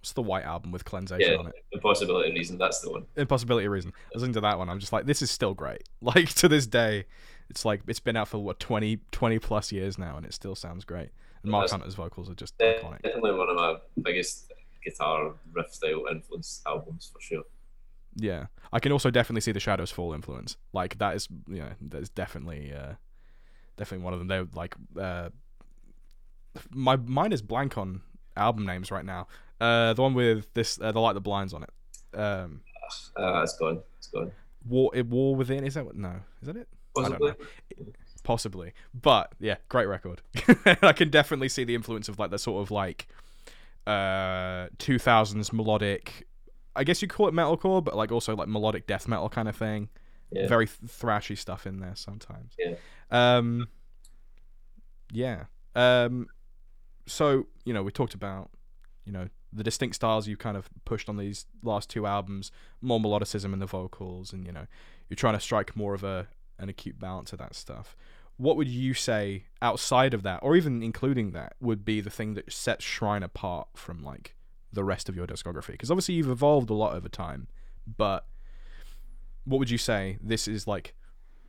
what's 0.00 0.12
the 0.12 0.22
White 0.22 0.44
album 0.44 0.70
with 0.70 0.84
Cleansation 0.84 1.32
yeah, 1.32 1.36
on 1.36 1.48
it? 1.48 1.54
Impossibility 1.72 2.32
Reason. 2.32 2.58
That's 2.58 2.80
the 2.80 2.90
one. 2.90 3.06
Impossibility 3.16 3.68
Reason. 3.68 3.92
I 3.92 4.14
was 4.14 4.22
listening 4.22 4.34
to 4.34 4.40
that 4.42 4.58
one. 4.58 4.68
I'm 4.68 4.78
just 4.78 4.92
like, 4.92 5.06
this 5.06 5.22
is 5.22 5.30
still 5.30 5.54
great. 5.54 5.82
Like 6.00 6.28
to 6.36 6.48
this 6.48 6.68
day, 6.68 7.06
it's 7.48 7.64
like 7.64 7.82
it's 7.86 8.00
been 8.00 8.16
out 8.16 8.28
for 8.28 8.38
what 8.38 8.58
20, 8.60 8.98
20 9.12 9.38
plus 9.38 9.72
years 9.72 9.98
now, 9.98 10.16
and 10.16 10.26
it 10.26 10.32
still 10.34 10.54
sounds 10.54 10.84
great. 10.84 11.10
And 11.42 11.52
Mark 11.52 11.70
Hunter's 11.70 11.94
vocals 11.94 12.28
are 12.30 12.34
just 12.34 12.56
iconic. 12.58 13.02
Definitely 13.02 13.32
one 13.32 13.48
of 13.48 13.56
my 13.56 13.76
biggest 14.02 14.52
guitar 14.84 15.32
riff 15.52 15.72
style 15.72 16.04
influence 16.10 16.62
albums 16.66 17.10
for 17.12 17.20
sure. 17.20 17.42
Yeah, 18.16 18.46
I 18.72 18.80
can 18.80 18.92
also 18.92 19.10
definitely 19.10 19.42
see 19.42 19.52
the 19.52 19.60
Shadows 19.60 19.90
Fall 19.90 20.12
influence. 20.14 20.56
Like 20.72 20.98
that 20.98 21.14
is, 21.16 21.28
you 21.48 21.58
know, 21.58 21.70
there's 21.80 22.08
definitely, 22.08 22.72
uh, 22.72 22.94
definitely 23.76 24.04
one 24.04 24.14
of 24.14 24.18
them. 24.18 24.28
They're 24.28 24.46
like, 24.54 24.74
uh, 24.98 25.28
my 26.70 26.96
mind 26.96 27.32
is 27.34 27.42
blank 27.42 27.76
on 27.76 28.00
album 28.36 28.64
names 28.64 28.90
right 28.90 29.04
now. 29.04 29.26
Uh, 29.60 29.92
the 29.92 30.02
one 30.02 30.14
with 30.14 30.52
this, 30.54 30.80
uh, 30.80 30.92
the 30.92 31.00
light 31.00 31.12
the 31.12 31.20
blinds 31.20 31.52
on 31.52 31.62
it. 31.62 31.70
Um, 32.18 32.62
Uh, 33.18 33.42
it's 33.42 33.56
gone. 33.58 33.82
It's 33.98 34.06
gone. 34.06 34.32
war, 34.66 34.90
it, 34.94 35.06
war 35.06 35.34
within. 35.36 35.64
Is 35.64 35.74
that 35.74 35.84
what? 35.84 35.96
No, 35.96 36.20
is 36.40 36.46
that 36.46 36.56
it? 36.56 36.68
Possibly. 36.96 37.32
Possibly, 38.22 38.72
but 38.92 39.32
yeah, 39.38 39.56
great 39.68 39.86
record. 39.86 40.20
I 40.82 40.92
can 40.92 41.10
definitely 41.10 41.48
see 41.48 41.62
the 41.62 41.74
influence 41.76 42.08
of 42.08 42.18
like 42.18 42.30
the 42.30 42.38
sort 42.38 42.60
of 42.60 42.70
like 42.70 43.06
uh 43.86 44.66
2000s 44.78 45.52
melodic. 45.52 46.26
I 46.74 46.82
guess 46.82 47.00
you 47.02 47.08
call 47.08 47.28
it 47.28 47.34
metalcore, 47.34 47.84
but 47.84 47.94
like 47.96 48.10
also 48.10 48.34
like 48.34 48.48
melodic 48.48 48.86
death 48.86 49.06
metal 49.06 49.28
kind 49.28 49.48
of 49.48 49.54
thing. 49.56 49.88
Yeah. 50.32 50.48
Very 50.48 50.66
thrashy 50.66 51.38
stuff 51.38 51.66
in 51.66 51.78
there 51.78 51.94
sometimes. 51.94 52.54
Yeah. 52.58 52.74
Um. 53.10 53.68
Yeah. 55.12 55.44
Um. 55.76 56.26
So 57.06 57.46
you 57.64 57.72
know 57.72 57.84
we 57.84 57.92
talked 57.92 58.14
about 58.14 58.50
you 59.04 59.12
know 59.12 59.28
the 59.52 59.62
distinct 59.62 59.94
styles 59.94 60.26
you 60.26 60.36
kind 60.36 60.56
of 60.56 60.68
pushed 60.84 61.08
on 61.08 61.16
these 61.16 61.46
last 61.62 61.88
two 61.88 62.06
albums, 62.06 62.50
more 62.82 62.98
melodicism 62.98 63.52
in 63.52 63.60
the 63.60 63.66
vocals, 63.66 64.32
and 64.32 64.44
you 64.44 64.52
know 64.52 64.66
you're 65.08 65.16
trying 65.16 65.34
to 65.34 65.40
strike 65.40 65.76
more 65.76 65.94
of 65.94 66.02
a 66.02 66.26
an 66.58 66.68
acute 66.68 66.98
balance 66.98 67.32
of 67.32 67.38
that 67.38 67.54
stuff. 67.54 67.96
What 68.36 68.56
would 68.56 68.68
you 68.68 68.92
say 68.92 69.44
outside 69.62 70.12
of 70.12 70.22
that, 70.24 70.40
or 70.42 70.56
even 70.56 70.82
including 70.82 71.32
that, 71.32 71.54
would 71.60 71.84
be 71.84 72.00
the 72.00 72.10
thing 72.10 72.34
that 72.34 72.52
sets 72.52 72.84
Shrine 72.84 73.22
apart 73.22 73.68
from 73.74 74.02
like 74.02 74.34
the 74.72 74.84
rest 74.84 75.08
of 75.08 75.16
your 75.16 75.26
discography? 75.26 75.68
Because 75.68 75.90
obviously 75.90 76.16
you've 76.16 76.30
evolved 76.30 76.68
a 76.68 76.74
lot 76.74 76.94
over 76.94 77.08
time, 77.08 77.48
but 77.96 78.26
what 79.44 79.58
would 79.58 79.70
you 79.70 79.78
say 79.78 80.18
this 80.22 80.46
is 80.46 80.66
like? 80.66 80.94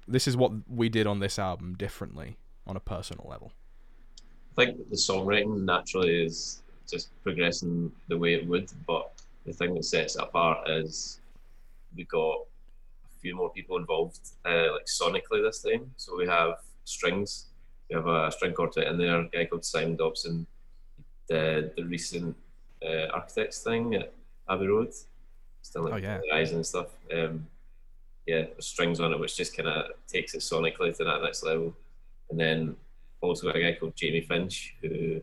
This 0.07 0.27
is 0.27 0.37
what 0.37 0.51
we 0.69 0.87
did 0.87 1.05
on 1.07 1.19
this 1.19 1.37
album 1.37 1.75
differently 1.75 2.37
on 2.65 2.77
a 2.77 2.79
personal 2.79 3.27
level. 3.29 3.51
I 4.57 4.65
think 4.65 4.89
the 4.89 4.95
songwriting 4.95 5.65
naturally 5.65 6.23
is 6.23 6.61
just 6.89 7.09
progressing 7.23 7.91
the 8.07 8.17
way 8.17 8.33
it 8.33 8.47
would, 8.47 8.71
but 8.87 9.11
the 9.45 9.51
thing 9.51 9.73
that 9.75 9.83
sets 9.83 10.15
it 10.15 10.21
apart 10.21 10.69
is 10.69 11.19
we 11.95 12.05
got 12.05 12.39
few 13.21 13.35
more 13.35 13.51
people 13.51 13.77
involved, 13.77 14.19
uh, 14.45 14.67
like 14.73 14.85
sonically 14.85 15.41
this 15.43 15.61
time. 15.61 15.91
So 15.97 16.17
we 16.17 16.25
have 16.27 16.55
strings. 16.85 17.47
We 17.89 17.95
have 17.95 18.07
a 18.07 18.31
string 18.31 18.53
quartet 18.53 18.87
in 18.87 18.97
there, 18.97 19.19
a 19.21 19.29
guy 19.29 19.45
called 19.45 19.63
Simon 19.65 19.95
Dobson, 19.95 20.45
the 21.29 21.71
the 21.77 21.83
recent 21.85 22.35
uh, 22.85 23.07
architects 23.13 23.59
thing 23.63 23.95
at 23.95 24.13
Abbey 24.49 24.67
Road, 24.67 24.93
still 25.61 25.83
like 25.83 25.93
Oh, 25.93 25.97
yeah. 25.97 26.19
the 26.19 26.35
eyes 26.35 26.51
and 26.51 26.65
stuff. 26.65 26.87
Um, 27.13 27.47
yeah, 28.25 28.45
strings 28.59 28.99
on 28.99 29.13
it, 29.13 29.19
which 29.19 29.37
just 29.37 29.55
kind 29.55 29.69
of 29.69 29.91
takes 30.07 30.33
it 30.33 30.41
sonically 30.41 30.95
to 30.97 31.03
that 31.05 31.21
next 31.23 31.43
level. 31.43 31.73
And 32.29 32.37
then 32.39 32.75
also 33.21 33.47
got 33.47 33.55
a 33.55 33.61
guy 33.61 33.73
called 33.79 33.95
Jamie 33.95 34.21
Finch 34.21 34.75
who 34.81 35.21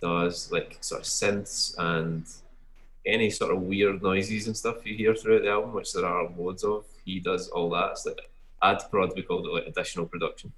does 0.00 0.52
like 0.52 0.76
sort 0.80 1.00
of 1.00 1.06
synths 1.06 1.74
and 1.78 2.26
any 3.06 3.30
sort 3.30 3.52
of 3.52 3.62
weird 3.62 4.02
noises 4.02 4.46
and 4.46 4.56
stuff 4.56 4.86
you 4.86 4.96
hear 4.96 5.14
throughout 5.14 5.42
the 5.42 5.50
album, 5.50 5.74
which 5.74 5.92
there 5.92 6.06
are 6.06 6.28
loads 6.36 6.64
of. 6.64 6.84
He 7.04 7.20
does 7.20 7.48
all 7.48 7.70
that. 7.70 7.98
Like 8.06 8.30
ad 8.62 8.82
prod, 8.90 9.12
we 9.14 9.22
called 9.22 9.46
it 9.46 9.52
like 9.52 9.66
additional 9.66 10.06
production. 10.06 10.52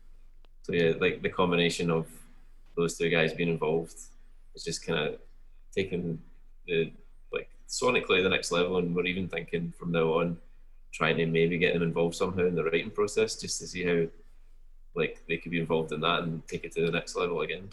So 0.62 0.72
yeah, 0.72 0.92
like 1.00 1.22
the 1.22 1.28
combination 1.28 1.90
of 1.90 2.06
those 2.76 2.96
two 2.96 3.10
guys 3.10 3.32
being 3.32 3.48
involved 3.48 3.98
is 4.54 4.64
just 4.64 4.84
kind 4.86 4.98
of 4.98 5.18
taking 5.74 6.20
the 6.66 6.92
like 7.32 7.48
sonically 7.68 8.22
the 8.22 8.28
next 8.28 8.52
level, 8.52 8.78
and 8.78 8.94
we're 8.94 9.06
even 9.06 9.28
thinking 9.28 9.72
from 9.78 9.92
now 9.92 10.12
on 10.14 10.38
trying 10.92 11.16
to 11.18 11.26
maybe 11.26 11.58
get 11.58 11.74
them 11.74 11.82
involved 11.82 12.14
somehow 12.14 12.46
in 12.46 12.54
the 12.54 12.64
writing 12.64 12.90
process 12.90 13.36
just 13.36 13.60
to 13.60 13.66
see 13.66 13.84
how 13.84 14.06
like 14.94 15.22
they 15.28 15.36
could 15.36 15.52
be 15.52 15.60
involved 15.60 15.92
in 15.92 16.00
that 16.00 16.22
and 16.22 16.46
take 16.48 16.64
it 16.64 16.72
to 16.72 16.86
the 16.86 16.90
next 16.92 17.16
level 17.16 17.42
again. 17.42 17.68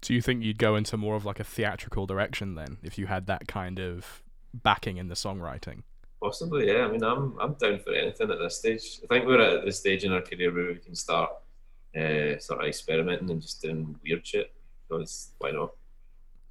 Do 0.00 0.14
you 0.14 0.22
think 0.22 0.42
you'd 0.42 0.58
go 0.58 0.76
into 0.76 0.96
more 0.96 1.14
of 1.14 1.24
like 1.24 1.40
a 1.40 1.44
theatrical 1.44 2.06
direction 2.06 2.54
then, 2.54 2.78
if 2.82 2.98
you 2.98 3.06
had 3.06 3.26
that 3.26 3.46
kind 3.46 3.78
of 3.78 4.22
backing 4.54 4.96
in 4.96 5.08
the 5.08 5.14
songwriting? 5.14 5.82
Possibly, 6.22 6.68
yeah. 6.68 6.84
I 6.84 6.90
mean, 6.90 7.02
I'm 7.02 7.38
I'm 7.40 7.54
down 7.54 7.80
for 7.80 7.92
anything 7.92 8.30
at 8.30 8.38
this 8.38 8.58
stage. 8.58 9.00
I 9.04 9.06
think 9.06 9.26
we're 9.26 9.40
at 9.40 9.64
the 9.64 9.72
stage 9.72 10.04
in 10.04 10.12
our 10.12 10.20
career 10.20 10.52
where 10.52 10.66
we 10.66 10.76
can 10.76 10.94
start 10.94 11.30
uh, 11.96 12.38
sort 12.38 12.60
of 12.60 12.66
experimenting 12.66 13.30
and 13.30 13.40
just 13.40 13.62
doing 13.62 13.96
weird 14.04 14.26
shit. 14.26 14.52
Because 14.88 15.32
why 15.38 15.50
not? 15.52 15.70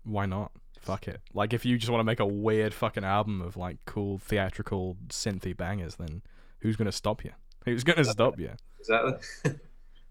Why 0.03 0.25
not? 0.25 0.51
Fuck 0.79 1.07
it. 1.07 1.21
Like 1.33 1.53
if 1.53 1.65
you 1.65 1.77
just 1.77 1.91
want 1.91 1.99
to 1.99 2.05
make 2.05 2.19
a 2.19 2.25
weird 2.25 2.73
fucking 2.73 3.03
album 3.03 3.41
of 3.41 3.57
like 3.57 3.77
cool 3.85 4.17
theatrical 4.17 4.97
synthy 5.09 5.55
bangers, 5.55 5.95
then 5.95 6.23
who's 6.59 6.75
gonna 6.75 6.91
stop 6.91 7.23
you? 7.23 7.31
Who's 7.65 7.83
gonna 7.83 8.05
stop 8.05 8.39
you? 8.39 8.51
Exactly. 8.79 9.51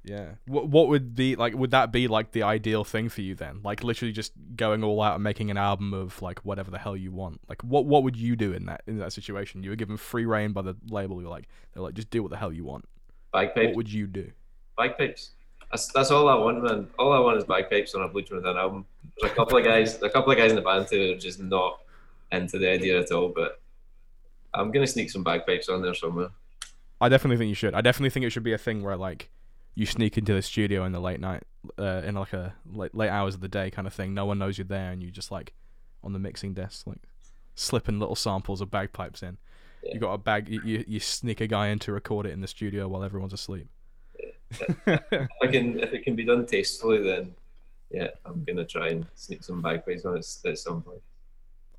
Yeah. 0.09 0.33
What 0.47 0.69
what 0.69 0.89
would 0.89 1.15
be 1.15 1.37
like? 1.37 1.55
Would 1.55 1.71
that 1.73 1.93
be 1.93 2.09
like 2.09 2.33
the 2.33 2.43
ideal 2.43 2.85
thing 2.85 3.09
for 3.09 3.21
you 3.21 3.35
then? 3.35 3.61
Like 3.63 3.85
literally 3.85 4.13
just 4.13 4.33
going 4.57 4.83
all 4.83 5.03
out 5.03 5.15
and 5.15 5.23
making 5.23 5.51
an 5.51 5.57
album 5.57 5.93
of 5.93 6.21
like 6.23 6.41
whatever 6.41 6.71
the 6.71 6.79
hell 6.79 6.97
you 6.97 7.13
want. 7.13 7.41
Like 7.49 7.63
what 7.63 7.85
what 7.87 8.03
would 8.03 8.17
you 8.17 8.37
do 8.37 8.53
in 8.53 8.67
that 8.67 8.83
in 8.87 8.99
that 8.99 9.13
situation? 9.13 9.63
You 9.63 9.71
were 9.71 9.77
given 9.77 9.97
free 9.97 10.25
reign 10.25 10.53
by 10.53 10.63
the 10.63 10.77
label. 10.89 11.21
You're 11.21 11.31
like 11.31 11.49
they're 11.75 11.83
like 11.83 11.95
just 11.95 12.11
do 12.11 12.23
what 12.23 12.31
the 12.31 12.37
hell 12.37 12.53
you 12.53 12.65
want. 12.65 12.87
Bagpipes. 13.33 13.67
What 13.69 13.77
would 13.77 13.93
you 13.93 14.07
do? 14.07 14.31
bagpipes. 14.79 15.33
That's 15.71 15.89
that's 15.89 16.11
all 16.11 16.29
I 16.29 16.35
want, 16.35 16.63
man. 16.63 16.89
All 16.99 17.13
I 17.13 17.19
want 17.19 17.37
is 17.37 17.45
bagpipes 17.45 17.95
on 17.95 18.03
a 18.03 18.09
Bleed 18.09 18.29
From 18.29 18.39
Within 18.39 18.57
album. 18.57 18.87
There's 19.21 19.33
a 19.33 19.35
couple 19.35 19.59
of 19.59 19.65
guys, 19.65 20.01
a 20.01 20.09
couple 20.09 20.33
of 20.33 20.39
guys 20.39 20.51
in 20.51 20.57
the 20.57 20.63
band 20.63 20.89
too 20.89 20.97
who 20.97 21.13
are 21.13 21.19
just 21.19 21.41
not 21.41 21.81
into 22.33 22.59
the 22.59 22.71
idea 22.71 22.99
at 23.01 23.11
all. 23.13 23.29
But 23.29 23.61
I'm 24.55 24.71
gonna 24.71 24.87
sneak 24.87 25.11
some 25.11 25.23
bagpipes 25.23 25.69
on 25.69 25.83
there 25.83 25.93
somewhere. 25.93 26.29
I 27.01 27.11
definitely 27.11 27.37
think 27.37 27.51
you 27.51 27.55
should. 27.55 27.75
I 27.75 27.83
definitely 27.83 28.11
think 28.11 28.25
it 28.25 28.31
should 28.31 28.43
be 28.45 28.55
a 28.55 28.59
thing 28.59 28.83
where 28.83 28.97
like 28.97 29.31
you 29.79 29.87
sneak 29.87 30.19
into 30.19 30.35
the 30.35 30.43
studio 30.43 30.85
in 30.85 30.91
the 30.91 30.99
late 30.99 31.21
night, 31.21 31.45
uh, 31.79 32.03
in 32.05 32.17
like 32.17 32.33
a 32.33 32.53
late, 32.67 32.93
late 32.97 33.11
hours 33.11 33.37
of 33.37 33.41
the 33.41 33.49
day 33.49 33.71
kind 33.71 33.87
of 33.87 33.95
thing. 33.95 34.13
No 34.13 34.27
one 34.27 34.37
knows 34.37 34.59
you're 34.59 34.65
there, 34.65 34.91
and 34.91 35.01
you 35.01 35.13
just 35.13 35.31
like 35.31 35.53
on 36.03 36.13
the 36.13 36.19
mixing 36.19 36.53
desk, 36.53 36.85
like 36.85 36.99
slipping 37.55 38.01
little 38.01 38.17
samples 38.17 38.61
of 38.61 38.73
bagpipes 38.73 39.23
in. 39.23 39.39
Yeah. 39.85 39.95
You 39.95 40.01
got 40.01 40.15
a 40.15 40.19
bag. 40.19 40.49
You, 40.49 40.61
you 40.65 40.85
you 40.89 40.99
sneak 40.99 41.41
a 41.41 41.47
guy 41.47 41.69
in 41.69 41.79
to 41.81 41.93
record 41.93 42.27
it 42.27 42.31
in 42.31 42.41
the 42.41 42.49
studio 42.49 42.89
while 42.89 43.05
everyone's 43.05 43.33
asleep. 43.33 43.69
If 44.51 45.29
I 45.43 45.47
can, 45.47 45.79
if 45.79 45.93
it 45.93 46.03
can 46.03 46.17
be 46.17 46.25
done 46.25 46.45
tastefully, 46.45 47.01
then 47.05 47.33
yeah, 47.93 48.09
I'm 48.27 48.43
gonna 48.43 48.65
try 48.65 48.89
and 48.89 49.07
sneak 49.15 49.45
some 49.45 49.63
bagpipes 49.63 50.05
on 50.05 50.17
it 50.17 50.27
at 50.45 50.59
some 50.59 50.83
point. 50.83 51.03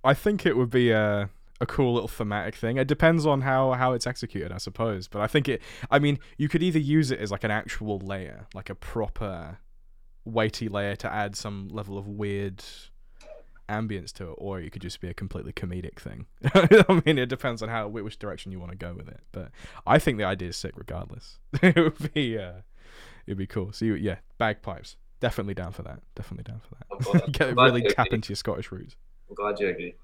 I 0.05 0.13
think 0.13 0.45
it 0.45 0.55
would 0.55 0.69
be 0.69 0.91
a 0.91 1.29
a 1.61 1.65
cool 1.65 1.93
little 1.93 2.07
thematic 2.07 2.55
thing. 2.55 2.77
It 2.77 2.87
depends 2.87 3.25
on 3.25 3.41
how 3.41 3.73
how 3.73 3.93
it's 3.93 4.07
executed, 4.07 4.51
I 4.51 4.57
suppose. 4.57 5.07
But 5.07 5.21
I 5.21 5.27
think 5.27 5.49
it. 5.49 5.61
I 5.91 5.99
mean, 5.99 6.19
you 6.37 6.49
could 6.49 6.63
either 6.63 6.79
use 6.79 7.11
it 7.11 7.19
as 7.19 7.31
like 7.31 7.43
an 7.43 7.51
actual 7.51 7.99
layer, 7.99 8.47
like 8.53 8.69
a 8.69 8.75
proper 8.75 9.59
weighty 10.25 10.69
layer 10.69 10.95
to 10.97 11.11
add 11.11 11.35
some 11.35 11.69
level 11.69 11.97
of 11.97 12.07
weird 12.07 12.63
ambience 13.69 14.11
to 14.13 14.31
it, 14.31 14.35
or 14.37 14.59
it 14.59 14.71
could 14.71 14.81
just 14.81 14.99
be 14.99 15.09
a 15.09 15.13
completely 15.13 15.53
comedic 15.53 15.99
thing. 15.99 16.25
I 16.53 17.01
mean, 17.05 17.17
it 17.17 17.27
depends 17.27 17.61
on 17.61 17.69
how 17.69 17.87
which 17.87 18.17
direction 18.19 18.51
you 18.51 18.59
want 18.59 18.71
to 18.71 18.77
go 18.77 18.93
with 18.93 19.07
it. 19.07 19.21
But 19.31 19.51
I 19.85 19.99
think 19.99 20.17
the 20.17 20.23
idea 20.23 20.49
is 20.49 20.57
sick, 20.57 20.73
regardless. 20.75 21.39
it 21.61 21.75
would 21.75 22.13
be 22.13 22.37
uh, 22.37 22.61
it'd 23.27 23.37
be 23.37 23.47
cool. 23.47 23.71
So 23.71 23.85
you, 23.85 23.95
yeah, 23.95 24.17
bagpipes. 24.37 24.97
Definitely 25.19 25.53
down 25.53 25.73
for 25.73 25.83
that. 25.83 25.99
Definitely 26.15 26.51
down 26.51 26.61
for 26.61 27.13
that. 27.13 27.31
Get 27.33 27.55
really 27.55 27.83
tap 27.83 28.07
into 28.11 28.29
your 28.29 28.37
Scottish 28.37 28.71
roots. 28.71 28.95
I'm 29.29 29.35
glad 29.35 29.59
you 29.59 29.67
agree. 29.67 29.95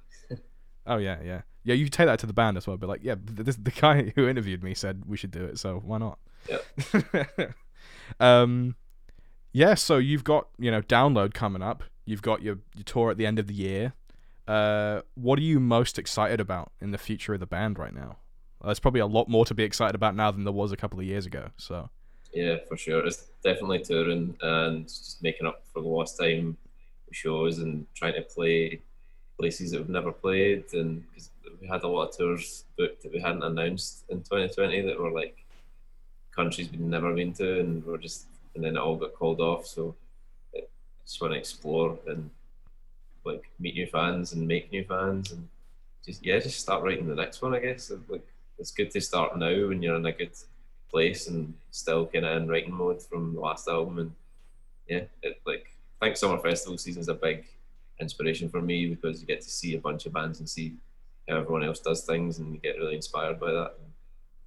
Oh 0.87 0.97
yeah, 0.97 1.17
yeah, 1.23 1.41
yeah. 1.63 1.73
You 1.73 1.87
take 1.89 2.07
that 2.07 2.19
to 2.19 2.27
the 2.27 2.33
band 2.33 2.57
as 2.57 2.67
well. 2.67 2.77
But 2.77 2.89
like, 2.89 3.01
yeah, 3.03 3.15
this, 3.19 3.55
the 3.55 3.71
guy 3.71 4.11
who 4.15 4.27
interviewed 4.27 4.63
me 4.63 4.73
said 4.73 5.03
we 5.05 5.17
should 5.17 5.31
do 5.31 5.43
it, 5.45 5.59
so 5.59 5.81
why 5.83 5.97
not? 5.97 6.19
Yep. 6.49 7.55
um, 8.19 8.75
yeah. 9.51 9.73
So 9.73 9.97
you've 9.97 10.23
got 10.23 10.47
you 10.57 10.71
know 10.71 10.81
download 10.81 11.33
coming 11.33 11.61
up. 11.61 11.83
You've 12.05 12.21
got 12.21 12.41
your 12.41 12.59
your 12.75 12.83
tour 12.83 13.11
at 13.11 13.17
the 13.17 13.25
end 13.25 13.39
of 13.39 13.47
the 13.47 13.53
year. 13.53 13.93
Uh, 14.47 15.01
what 15.15 15.39
are 15.39 15.43
you 15.43 15.59
most 15.59 15.97
excited 15.97 16.39
about 16.39 16.71
in 16.79 16.91
the 16.91 16.99
future 16.99 17.33
of 17.33 17.39
the 17.39 17.47
band 17.47 17.79
right 17.79 17.93
now? 17.93 18.17
There's 18.63 18.79
probably 18.79 19.01
a 19.01 19.07
lot 19.07 19.27
more 19.27 19.45
to 19.45 19.53
be 19.53 19.63
excited 19.63 19.95
about 19.95 20.15
now 20.15 20.31
than 20.31 20.43
there 20.43 20.53
was 20.53 20.71
a 20.71 20.77
couple 20.77 20.99
of 20.99 21.05
years 21.05 21.25
ago. 21.25 21.49
So 21.57 21.89
Yeah, 22.33 22.57
for 22.67 22.77
sure. 22.77 23.05
It's 23.05 23.27
definitely 23.43 23.79
touring 23.79 24.35
and 24.41 24.87
just 24.87 25.21
making 25.21 25.47
up 25.47 25.63
for 25.73 25.81
the 25.81 25.87
lost 25.87 26.19
time 26.19 26.57
shows 27.11 27.59
and 27.59 27.85
trying 27.95 28.13
to 28.13 28.21
play 28.21 28.81
places 29.37 29.71
that 29.71 29.79
we've 29.79 29.89
never 29.89 30.11
played. 30.11 30.65
And 30.73 31.03
cause 31.13 31.29
we 31.61 31.67
had 31.67 31.83
a 31.83 31.87
lot 31.87 32.09
of 32.09 32.17
tours 32.17 32.65
booked 32.77 33.03
that 33.03 33.13
we 33.13 33.19
hadn't 33.19 33.43
announced 33.43 34.03
in 34.09 34.17
2020 34.19 34.81
that 34.81 34.99
were 34.99 35.11
like 35.11 35.45
countries 36.35 36.69
we'd 36.69 36.81
never 36.81 37.13
been 37.13 37.33
to, 37.33 37.59
and 37.59 37.85
we're 37.85 37.97
just 37.97 38.27
and 38.55 38.63
then 38.63 38.75
it 38.75 38.79
all 38.79 38.95
got 38.95 39.13
called 39.13 39.41
off. 39.41 39.65
So 39.65 39.95
I 40.55 40.61
just 41.05 41.21
want 41.21 41.33
to 41.33 41.39
explore 41.39 41.97
and 42.07 42.29
like 43.23 43.43
meet 43.59 43.75
new 43.75 43.87
fans 43.87 44.33
and 44.33 44.47
make 44.47 44.71
new 44.71 44.83
fans 44.83 45.31
and 45.31 45.47
just 46.05 46.25
yeah, 46.25 46.39
just 46.39 46.59
start 46.59 46.83
writing 46.83 47.07
the 47.07 47.15
next 47.15 47.41
one. 47.41 47.55
I 47.55 47.59
guess 47.59 47.91
like 48.07 48.27
it's 48.57 48.71
good 48.71 48.91
to 48.91 49.01
start 49.01 49.37
now 49.37 49.67
when 49.67 49.81
you're 49.81 49.95
in 49.95 50.05
a 50.05 50.11
good 50.11 50.31
place 50.89 51.27
and 51.27 51.53
still 51.71 52.05
kind 52.05 52.25
of 52.25 52.41
in 52.41 52.47
writing 52.47 52.73
mode 52.73 53.01
from 53.01 53.33
the 53.33 53.39
last 53.39 53.67
album. 53.67 53.99
And 53.99 54.11
yeah, 54.87 55.03
it 55.23 55.41
like 55.45 55.71
I 56.01 56.05
think 56.05 56.17
summer 56.17 56.37
festival 56.39 56.77
season 56.77 57.01
is 57.01 57.09
a 57.09 57.13
big 57.13 57.45
inspiration 57.99 58.49
for 58.49 58.61
me 58.61 58.87
because 58.87 59.21
you 59.21 59.27
get 59.27 59.41
to 59.41 59.49
see 59.49 59.75
a 59.75 59.79
bunch 59.79 60.05
of 60.05 60.13
bands 60.13 60.39
and 60.39 60.49
see 60.49 60.73
how 61.29 61.37
everyone 61.37 61.63
else 61.63 61.79
does 61.79 62.03
things, 62.03 62.39
and 62.39 62.53
you 62.53 62.59
get 62.59 62.77
really 62.77 62.95
inspired 62.95 63.39
by 63.39 63.51
that. 63.51 63.73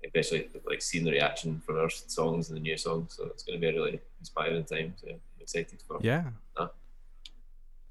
especially 0.04 0.48
like 0.64 0.80
seeing 0.80 1.04
the 1.04 1.10
reaction 1.10 1.60
from 1.66 1.76
our 1.78 1.90
songs 1.90 2.50
and 2.50 2.56
the 2.56 2.60
new 2.62 2.76
songs. 2.76 3.14
So 3.16 3.24
it's 3.26 3.42
going 3.42 3.58
to 3.58 3.60
be 3.60 3.68
a 3.68 3.78
really 3.80 4.00
inspiring 4.20 4.64
time. 4.64 4.94
So 4.96 5.08
yeah, 5.08 5.14
excited 5.40 5.82
for. 5.86 5.98
Yeah. 6.00 6.24
Huh? 6.56 6.68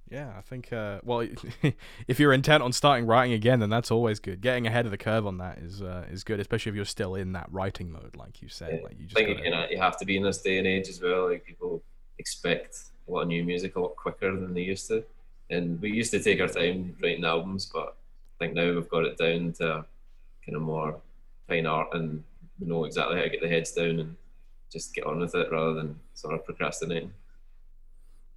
Yeah, 0.10 0.32
I 0.38 0.42
think. 0.42 0.72
Uh, 0.72 1.00
well, 1.04 1.28
if 2.08 2.18
you're 2.18 2.32
intent 2.32 2.64
on 2.64 2.72
starting 2.72 3.06
writing 3.06 3.34
again, 3.34 3.60
then 3.60 3.70
that's 3.70 3.92
always 3.92 4.22
good. 4.22 4.40
Getting 4.40 4.66
ahead 4.66 4.86
of 4.86 4.92
the 4.92 4.98
curve 4.98 5.28
on 5.28 5.40
that 5.40 5.58
is 5.58 5.82
uh, 5.82 6.06
is 6.10 6.24
good, 6.24 6.40
especially 6.40 6.70
if 6.70 6.76
you're 6.78 6.86
still 6.86 7.16
in 7.16 7.34
that 7.34 7.52
writing 7.52 7.92
mode, 7.92 8.16
like 8.16 8.42
you 8.42 8.48
said. 8.48 8.76
Yeah. 8.76 8.84
Like 8.86 8.98
you 8.98 9.04
I 9.04 9.08
just 9.08 9.16
think 9.16 9.28
gotta- 9.30 9.44
you, 9.44 9.52
know, 9.52 9.66
you 9.70 9.78
have 9.80 9.98
to 9.98 10.06
be 10.06 10.16
in 10.16 10.24
this 10.24 10.42
day 10.42 10.60
and 10.60 10.68
age 10.68 10.88
as 10.88 11.02
well. 11.02 11.30
Like 11.30 11.44
people 11.44 11.84
expect 12.20 12.78
a 13.08 13.12
lot 13.12 13.22
of 13.24 13.28
new 13.28 13.44
music 13.44 13.76
a 13.76 13.82
lot 13.82 13.98
quicker 13.98 14.34
than 14.34 14.54
they 14.54 14.62
used 14.62 14.88
to, 14.88 15.04
and 15.50 15.82
we 15.82 15.92
used 15.92 16.12
to 16.12 16.22
take 16.22 16.40
our 16.42 16.48
time 16.48 16.96
writing 17.02 17.24
albums, 17.26 17.66
but 17.66 17.96
I 18.40 18.46
think 18.46 18.54
now 18.54 18.74
we've 18.74 18.90
got 18.90 19.06
it 19.06 19.18
down 19.18 19.54
to 19.54 19.86
kind 20.46 20.56
of 20.56 20.62
more 20.62 21.00
fine 21.48 21.66
art, 21.66 21.90
and 21.94 22.24
we 22.60 22.68
know 22.68 22.86
exactly 22.86 23.16
how 23.18 23.24
to 23.24 23.30
get 23.30 23.42
the 23.42 23.48
heads 23.50 23.72
down 23.72 24.00
and 24.00 24.16
just 24.72 24.94
get 24.94 25.06
on 25.06 25.20
with 25.20 25.34
it 25.36 25.52
rather 25.52 25.74
than 25.74 26.00
sort 26.14 26.34
of 26.34 26.46
procrastinating. 26.46 27.14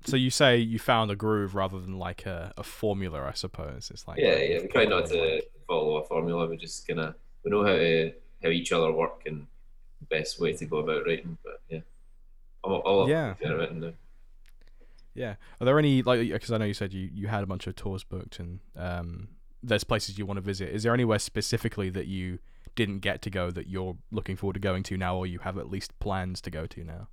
So 0.07 0.17
you 0.17 0.31
say 0.31 0.57
you 0.57 0.79
found 0.79 1.11
a 1.11 1.17
groove 1.17 1.55
rather 1.55 1.79
than 1.79 1.99
like 1.99 2.25
a, 2.25 2.52
a 2.57 2.62
formula, 2.62 3.23
I 3.29 3.35
suppose. 3.35 3.90
It's 3.90 4.09
like 4.09 4.19
yeah, 4.19 4.37
yeah. 4.37 4.61
We 4.62 4.69
try 4.69 4.85
not 4.87 5.07
to 5.07 5.21
like- 5.35 5.50
follow 5.67 5.97
a 5.97 6.05
formula. 6.05 6.47
We 6.47 6.57
just 6.57 6.87
kind 6.87 7.00
of 7.00 7.14
we 7.45 7.50
know 7.50 7.64
how 7.64 7.75
to 7.75 8.12
how 8.43 8.49
each 8.49 8.73
other 8.73 8.90
work 8.93 9.23
and 9.26 9.47
the 10.00 10.07
best 10.07 10.40
way 10.40 10.55
to 10.55 10.64
go 10.64 10.79
about 10.79 11.05
writing. 11.05 11.37
But 11.45 11.61
yeah, 11.69 11.81
all, 12.64 12.76
all 12.76 13.09
Yeah. 13.11 13.35
Yeah. 15.14 15.35
Are 15.61 15.64
there 15.64 15.79
any 15.79 16.02
like 16.02 16.21
because 16.21 16.52
I 16.52 16.59
know 16.59 16.64
you 16.64 16.75
said 16.75 16.93
you 16.93 17.11
you 17.12 17.29
had 17.29 17.43
a 17.43 17.47
bunch 17.47 17.67
of 17.67 17.76
tours 17.76 18.05
booked 18.05 18.38
and 18.38 18.61
um 18.76 19.29
there's 19.62 19.85
places 19.85 20.19
you 20.19 20.26
want 20.26 20.38
to 20.38 20.43
visit. 20.43 20.71
Is 20.71 20.85
there 20.85 20.95
anywhere 20.95 21.19
specifically 21.19 21.90
that 21.90 22.07
you 22.07 22.38
didn't 22.75 23.00
get 23.00 23.21
to 23.23 23.31
go 23.31 23.50
that 23.50 23.69
you're 23.69 23.97
looking 24.11 24.37
forward 24.37 24.55
to 24.55 24.61
going 24.61 24.83
to 24.85 24.97
now, 24.97 25.17
or 25.17 25.26
you 25.26 25.40
have 25.40 25.59
at 25.59 25.69
least 25.69 25.99
plans 25.99 26.40
to 26.43 26.50
go 26.50 26.67
to 26.67 26.85
now? 26.85 27.09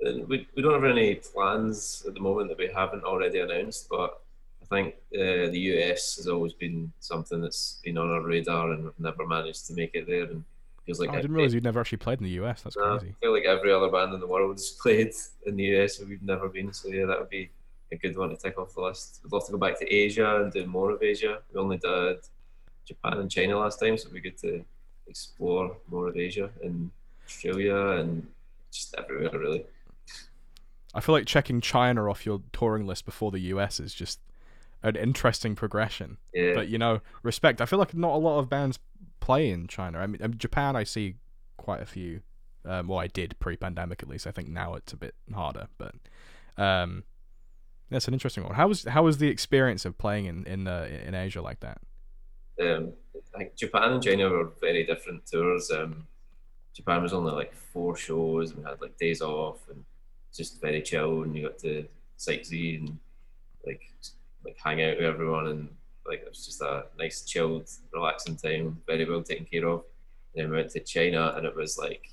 We, 0.00 0.48
we 0.54 0.62
don't 0.62 0.74
have 0.74 0.84
any 0.84 1.14
plans 1.14 2.04
at 2.06 2.14
the 2.14 2.20
moment 2.20 2.48
that 2.48 2.58
we 2.58 2.68
haven't 2.74 3.04
already 3.04 3.38
announced, 3.38 3.88
but 3.88 4.20
I 4.62 4.66
think 4.66 4.96
uh, 5.14 5.48
the 5.50 5.58
US 5.74 6.16
has 6.16 6.26
always 6.26 6.52
been 6.52 6.92
something 6.98 7.40
that's 7.40 7.78
been 7.84 7.98
on 7.98 8.10
our 8.10 8.20
radar, 8.20 8.72
and 8.72 8.84
we've 8.84 8.98
never 8.98 9.26
managed 9.26 9.66
to 9.68 9.74
make 9.74 9.94
it 9.94 10.06
there. 10.06 10.24
And 10.24 10.44
feels 10.84 11.00
like 11.00 11.10
oh, 11.10 11.12
I 11.12 11.20
didn't 11.20 11.34
realize 11.34 11.54
you'd 11.54 11.64
never 11.64 11.80
actually 11.80 11.98
played 11.98 12.18
in 12.18 12.24
the 12.24 12.30
US. 12.42 12.62
That's 12.62 12.76
No, 12.76 12.98
crazy. 12.98 13.14
I 13.16 13.20
feel 13.20 13.32
like 13.32 13.44
every 13.44 13.72
other 13.72 13.90
band 13.90 14.12
in 14.14 14.20
the 14.20 14.26
world 14.26 14.52
has 14.56 14.70
played 14.82 15.12
in 15.46 15.56
the 15.56 15.64
US, 15.76 15.98
and 16.00 16.08
we've 16.08 16.22
never 16.22 16.48
been. 16.48 16.72
So 16.72 16.88
yeah, 16.88 17.06
that 17.06 17.18
would 17.18 17.30
be 17.30 17.50
a 17.92 17.96
good 17.96 18.16
one 18.16 18.30
to 18.30 18.36
tick 18.36 18.58
off 18.58 18.74
the 18.74 18.80
list. 18.80 19.20
We'd 19.22 19.32
love 19.32 19.46
to 19.46 19.52
go 19.52 19.58
back 19.58 19.78
to 19.78 19.92
Asia 19.92 20.42
and 20.42 20.52
do 20.52 20.66
more 20.66 20.90
of 20.90 21.02
Asia. 21.02 21.38
We 21.52 21.60
only 21.60 21.78
did 21.78 22.18
Japan 22.86 23.18
and 23.18 23.30
China 23.30 23.58
last 23.58 23.78
time, 23.78 23.96
so 23.96 24.08
it'd 24.08 24.14
be 24.14 24.20
good 24.20 24.38
to 24.38 24.64
explore 25.06 25.76
more 25.88 26.08
of 26.08 26.16
Asia 26.16 26.50
and 26.62 26.90
Australia 27.26 27.76
and 27.98 28.26
just 28.70 28.94
everywhere 28.96 29.38
really. 29.38 29.64
I 30.94 31.00
feel 31.00 31.14
like 31.14 31.26
checking 31.26 31.60
China 31.60 32.08
off 32.10 32.26
your 32.26 32.42
touring 32.52 32.86
list 32.86 33.04
before 33.04 33.30
the 33.30 33.40
US 33.40 33.80
is 33.80 33.94
just 33.94 34.20
an 34.82 34.96
interesting 34.96 35.54
progression. 35.54 36.18
Yeah, 36.34 36.52
But 36.54 36.68
you 36.68 36.78
know, 36.78 37.00
respect. 37.22 37.60
I 37.60 37.66
feel 37.66 37.78
like 37.78 37.94
not 37.94 38.14
a 38.14 38.18
lot 38.18 38.38
of 38.38 38.48
bands 38.48 38.78
play 39.22 39.50
in 39.50 39.68
China. 39.68 39.98
I 39.98 40.06
mean, 40.06 40.34
Japan, 40.36 40.76
I 40.76 40.84
see 40.84 41.14
quite 41.56 41.80
a 41.80 41.86
few. 41.86 42.20
Um, 42.64 42.88
well, 42.88 42.98
I 42.98 43.06
did 43.06 43.36
pre-pandemic 43.40 44.02
at 44.02 44.08
least. 44.08 44.26
I 44.26 44.32
think 44.32 44.48
now 44.48 44.74
it's 44.74 44.92
a 44.92 44.96
bit 44.96 45.14
harder, 45.32 45.68
but 45.78 45.94
um, 46.58 47.04
that's 47.90 48.06
an 48.08 48.14
interesting 48.14 48.44
one. 48.44 48.54
How 48.54 48.68
was 48.68 48.84
how 48.84 49.02
was 49.02 49.18
the 49.18 49.28
experience 49.28 49.84
of 49.84 49.96
playing 49.96 50.26
in 50.26 50.44
in 50.44 50.68
uh, 50.68 50.88
in 51.06 51.14
Asia 51.14 51.40
like 51.40 51.60
that? 51.60 51.78
um, 52.60 52.92
I 53.34 53.38
think 53.38 53.56
Japan 53.56 53.92
and 53.92 54.02
China 54.02 54.28
were 54.28 54.52
very 54.60 54.84
different 54.84 55.26
tours. 55.26 55.70
Um, 55.70 56.06
Japan 56.74 57.02
was 57.02 57.12
only 57.12 57.32
like 57.32 57.54
four 57.54 57.96
shows, 57.96 58.50
and 58.50 58.58
we 58.58 58.64
had 58.64 58.80
like 58.80 58.96
days 58.98 59.22
off, 59.22 59.68
and 59.68 59.84
just 60.34 60.60
very 60.60 60.82
chill, 60.82 61.22
and 61.22 61.34
you 61.34 61.42
got 61.48 61.58
to 61.58 61.86
sightsee 62.18 62.78
and 62.80 62.98
like 63.66 63.82
like 64.44 64.56
hang 64.62 64.82
out 64.82 64.96
with 64.96 65.06
everyone, 65.06 65.46
and 65.46 65.68
like 66.06 66.20
it 66.20 66.28
was 66.28 66.44
just 66.44 66.60
a 66.60 66.84
nice, 66.98 67.22
chilled, 67.22 67.68
relaxing 67.92 68.36
time, 68.36 68.78
very 68.86 69.08
well 69.08 69.22
taken 69.22 69.44
care 69.44 69.68
of. 69.68 69.84
And 70.34 70.44
then 70.44 70.50
we 70.50 70.56
went 70.56 70.70
to 70.70 70.80
China, 70.80 71.34
and 71.36 71.46
it 71.46 71.54
was 71.54 71.78
like 71.78 72.10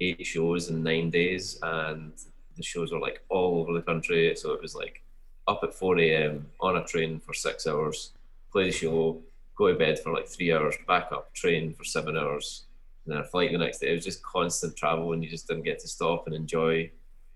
eight 0.00 0.24
shows 0.26 0.68
in 0.68 0.82
nine 0.82 1.10
days, 1.10 1.58
and 1.62 2.12
the 2.56 2.62
shows 2.62 2.92
were 2.92 3.00
like 3.00 3.22
all 3.28 3.60
over 3.60 3.72
the 3.72 3.82
country. 3.82 4.34
So 4.36 4.52
it 4.52 4.62
was 4.62 4.74
like 4.74 5.02
up 5.48 5.60
at 5.62 5.74
4 5.74 5.98
a.m. 6.00 6.46
on 6.60 6.76
a 6.76 6.84
train 6.84 7.20
for 7.20 7.34
six 7.34 7.66
hours, 7.66 8.12
play 8.50 8.64
the 8.64 8.72
show, 8.72 9.20
go 9.56 9.68
to 9.68 9.74
bed 9.74 9.98
for 9.98 10.12
like 10.12 10.28
three 10.28 10.52
hours, 10.52 10.76
back 10.86 11.12
up, 11.12 11.32
train 11.34 11.72
for 11.74 11.84
seven 11.84 12.16
hours, 12.16 12.64
and 13.04 13.14
then 13.14 13.22
a 13.22 13.24
flight 13.24 13.52
the 13.52 13.58
next 13.58 13.78
day. 13.78 13.90
It 13.90 13.96
was 13.96 14.04
just 14.04 14.22
constant 14.22 14.76
travel, 14.76 15.12
and 15.12 15.22
you 15.22 15.30
just 15.30 15.46
didn't 15.48 15.64
get 15.64 15.78
to 15.80 15.88
stop 15.88 16.26
and 16.26 16.34
enjoy. 16.34 16.90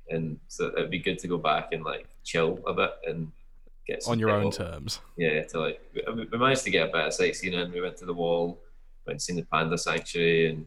And 0.09 0.41
so 0.49 0.73
it'd 0.77 0.91
be 0.91 0.99
good 0.99 1.19
to 1.21 1.29
go 1.29 1.39
back 1.39 1.73
and 1.73 1.85
like 1.85 2.09
chill 2.25 2.59
a 2.67 2.75
bit 2.75 2.93
and 3.07 3.31
get 3.91 4.03
On 4.09 4.19
your 4.19 4.31
own 4.31 4.47
off. 4.47 4.57
terms. 4.57 5.01
Yeah, 5.17 5.43
to 5.45 5.61
like 5.61 5.81
we, 5.95 6.39
managed 6.39 6.65
to 6.65 6.71
get 6.71 6.89
a 6.89 6.93
bit 6.93 7.07
of 7.07 7.13
sightseeing 7.15 7.55
in. 7.55 7.73
We 7.73 7.81
went 7.81 7.97
to 7.99 8.07
the 8.07 8.15
wall, 8.15 8.61
went 9.07 9.15
and 9.15 9.23
seen 9.23 9.37
the 9.37 9.43
panda 9.45 9.77
sanctuary, 9.79 10.51
and 10.51 10.67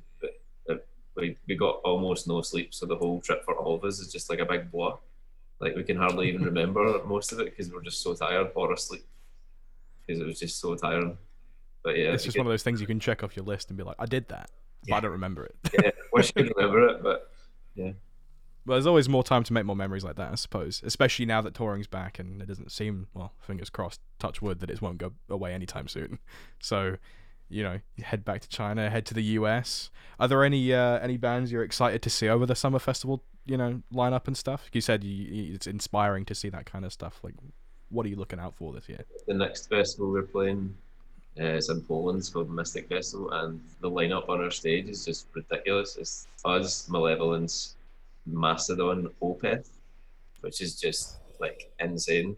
uh, 0.69 0.75
we 1.15 1.37
we 1.47 1.55
got 1.55 1.75
almost 1.83 2.27
no 2.27 2.41
sleep. 2.41 2.73
So 2.73 2.85
the 2.85 2.95
whole 2.95 3.21
trip 3.21 3.43
for 3.45 3.55
all 3.55 3.75
of 3.75 3.83
us 3.83 3.99
is 3.99 4.11
just 4.11 4.29
like 4.29 4.39
a 4.39 4.45
big 4.45 4.71
blur. 4.71 4.93
Like 5.59 5.75
we 5.75 5.83
can 5.83 5.97
hardly 5.97 6.27
even 6.29 6.43
remember 6.51 7.01
most 7.05 7.31
of 7.31 7.39
it 7.39 7.45
because 7.45 7.71
we're 7.71 7.81
just 7.83 8.01
so 8.03 8.13
tired 8.13 8.51
or 8.55 8.73
asleep 8.73 9.05
because 10.05 10.21
it 10.21 10.25
was 10.25 10.39
just 10.39 10.59
so 10.59 10.75
tiring. 10.75 11.17
But 11.83 11.97
yeah, 11.97 12.13
it's 12.13 12.23
just 12.23 12.35
could- 12.35 12.41
one 12.41 12.47
of 12.47 12.51
those 12.51 12.63
things 12.63 12.81
you 12.81 12.87
can 12.87 12.99
check 12.99 13.23
off 13.23 13.35
your 13.35 13.45
list 13.45 13.69
and 13.69 13.77
be 13.77 13.83
like, 13.83 13.95
I 13.99 14.05
did 14.05 14.27
that, 14.29 14.49
but 14.87 14.95
I 14.95 14.99
don't 14.99 15.11
remember 15.11 15.45
it. 15.45 15.55
yeah, 15.81 15.91
wish 16.11 16.31
I 16.35 16.41
could 16.43 16.53
remember 16.57 16.87
it, 16.89 17.03
but 17.03 17.29
But 18.65 18.73
there's 18.73 18.87
always 18.87 19.09
more 19.09 19.23
time 19.23 19.43
to 19.43 19.53
make 19.53 19.65
more 19.65 19.75
memories 19.75 20.03
like 20.03 20.15
that, 20.15 20.31
I 20.31 20.35
suppose. 20.35 20.81
Especially 20.85 21.25
now 21.25 21.41
that 21.41 21.53
touring's 21.53 21.87
back 21.87 22.17
and 22.17 22.41
it 22.41 22.47
doesn't 22.47 22.71
seem, 22.71 23.07
well, 23.13 23.33
fingers 23.41 23.69
crossed, 23.69 23.99
touch 24.19 24.41
wood, 24.41 24.59
that 24.61 24.69
it 24.69 24.81
won't 24.81 24.97
go 24.97 25.11
away 25.29 25.53
anytime 25.53 25.87
soon. 25.87 26.19
So, 26.59 26.95
you 27.49 27.61
know, 27.61 27.81
head 28.01 28.23
back 28.23 28.39
to 28.39 28.47
China, 28.47 28.89
head 28.89 29.05
to 29.07 29.13
the 29.13 29.23
US. 29.23 29.91
Are 30.17 30.29
there 30.29 30.45
any 30.45 30.73
uh, 30.73 30.99
any 30.99 31.17
bands 31.17 31.51
you're 31.51 31.63
excited 31.63 32.01
to 32.03 32.09
see 32.09 32.29
over 32.29 32.45
the 32.45 32.55
summer 32.55 32.79
festival? 32.79 33.21
You 33.45 33.57
know, 33.57 33.81
lineup 33.93 34.27
and 34.27 34.37
stuff. 34.37 34.69
You 34.71 34.79
said 34.79 35.03
you, 35.03 35.53
it's 35.53 35.67
inspiring 35.67 36.23
to 36.25 36.35
see 36.35 36.47
that 36.49 36.65
kind 36.65 36.85
of 36.85 36.93
stuff. 36.93 37.19
Like, 37.21 37.33
what 37.89 38.05
are 38.05 38.09
you 38.09 38.15
looking 38.15 38.39
out 38.39 38.55
for 38.55 38.71
this 38.71 38.87
year? 38.87 39.03
the 39.27 39.33
next 39.33 39.67
festival 39.67 40.09
we're 40.09 40.23
playing 40.23 40.73
uh, 41.39 41.43
is 41.43 41.69
in 41.69 41.81
Poland. 41.81 42.29
Called 42.31 42.49
Mystic 42.49 42.87
Festival, 42.87 43.29
and 43.31 43.59
the 43.81 43.91
lineup 43.91 44.29
on 44.29 44.41
our 44.41 44.51
stage 44.51 44.87
is 44.87 45.03
just 45.03 45.27
ridiculous. 45.33 45.97
It's 45.97 46.27
us, 46.45 46.87
Malevolence, 46.89 47.75
Mastodon, 48.25 49.09
Opeth, 49.21 49.69
which 50.41 50.61
is 50.61 50.79
just 50.79 51.17
like 51.39 51.71
insane. 51.79 52.35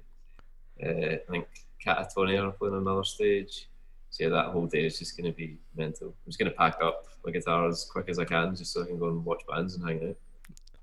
Uh, 0.83 0.89
I 0.89 1.19
think 1.29 1.47
Katatonia 1.85 2.47
are 2.47 2.51
playing 2.51 2.75
another 2.75 3.03
stage. 3.03 3.69
So 4.09 4.23
yeah, 4.23 4.29
that 4.29 4.47
whole 4.47 4.65
day 4.65 4.85
is 4.85 4.97
just 4.99 5.17
going 5.17 5.29
to 5.31 5.35
be 5.35 5.57
mental. 5.75 6.07
I'm 6.07 6.13
just 6.31 6.39
going 6.39 6.49
to 6.51 6.57
pack 6.57 6.77
up 6.81 7.05
my 7.25 7.31
guitar 7.31 7.67
as 7.67 7.85
quick 7.91 8.07
as 8.09 8.17
I 8.19 8.25
can, 8.25 8.55
just 8.55 8.71
so 8.71 8.83
I 8.83 8.85
can 8.85 8.97
go 8.97 9.07
and 9.09 9.23
watch 9.25 9.41
bands 9.49 9.75
and 9.75 9.85
hang 9.87 10.09
out. 10.09 10.15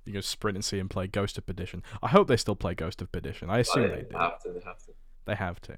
You 0.04 0.12
go 0.14 0.20
sprint 0.20 0.56
and 0.56 0.64
see 0.64 0.78
and 0.80 0.90
play 0.90 1.06
Ghost 1.06 1.38
of 1.38 1.46
Perdition. 1.46 1.82
I 2.02 2.08
hope 2.08 2.26
they 2.28 2.36
still 2.36 2.56
play 2.56 2.74
Ghost 2.74 3.00
of 3.00 3.10
Perdition. 3.12 3.48
I 3.50 3.60
assume 3.60 3.84
Oh, 3.84 3.88
they 3.88 3.96
yeah, 3.98 4.02
do. 4.10 4.16
have 4.16 4.42
to. 4.42 4.48
They 4.52 4.60
have 4.64 4.78
to. 4.84 4.92
They 5.24 5.34
have 5.34 5.60
to. 5.62 5.76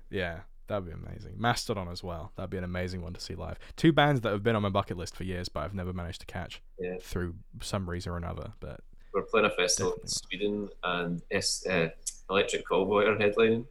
Yeah, 0.10 0.40
that'd 0.68 0.86
be 0.86 0.92
amazing. 0.92 1.34
Mastodon 1.36 1.88
as 1.88 2.02
well. 2.02 2.32
That'd 2.36 2.50
be 2.50 2.58
an 2.58 2.64
amazing 2.64 3.02
one 3.02 3.12
to 3.14 3.20
see 3.20 3.34
live. 3.34 3.58
Two 3.76 3.92
bands 3.92 4.20
that 4.22 4.32
have 4.32 4.42
been 4.42 4.56
on 4.56 4.62
my 4.62 4.68
bucket 4.68 4.96
list 4.96 5.16
for 5.16 5.24
years, 5.24 5.48
but 5.48 5.60
I've 5.64 5.74
never 5.74 5.92
managed 5.92 6.20
to 6.20 6.26
catch 6.26 6.60
Yeah. 6.78 6.96
through 7.00 7.34
some 7.60 7.88
reason 7.88 8.12
or 8.12 8.16
another. 8.16 8.52
But 8.60 8.80
We're 9.12 9.22
playing 9.22 9.46
a 9.46 9.50
festival 9.50 9.94
in 10.02 10.08
Sweden, 10.08 10.68
and 10.84 11.22
S, 11.30 11.66
uh, 11.66 11.88
Electric 12.28 12.66
Callboy 12.66 13.06
are 13.08 13.16
headlining. 13.16 13.66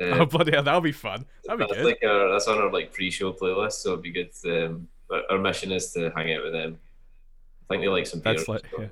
Uh, 0.00 0.18
oh 0.22 0.26
bloody 0.26 0.50
hell, 0.52 0.62
that'll 0.64 0.80
be 0.80 0.90
fun. 0.92 1.24
That'd 1.44 1.68
be 1.68 1.74
good. 1.74 1.84
like 1.84 2.02
our, 2.04 2.30
that's 2.32 2.48
on 2.48 2.58
our 2.58 2.70
like 2.72 2.92
pre-show 2.92 3.32
playlist, 3.32 3.74
so 3.74 3.92
it'd 3.92 4.02
be 4.02 4.10
good. 4.10 4.30
Um, 4.44 4.88
our 5.30 5.38
mission 5.38 5.70
is 5.72 5.92
to 5.92 6.10
hang 6.16 6.32
out 6.34 6.42
with 6.42 6.52
them. 6.52 6.78
I 7.70 7.74
think 7.74 7.82
they 7.82 7.88
like 7.88 8.06
some 8.06 8.20
beer. 8.20 8.34
That's 8.34 8.48
like 8.48 8.62
so- 8.74 8.82
yeah. 8.82 8.88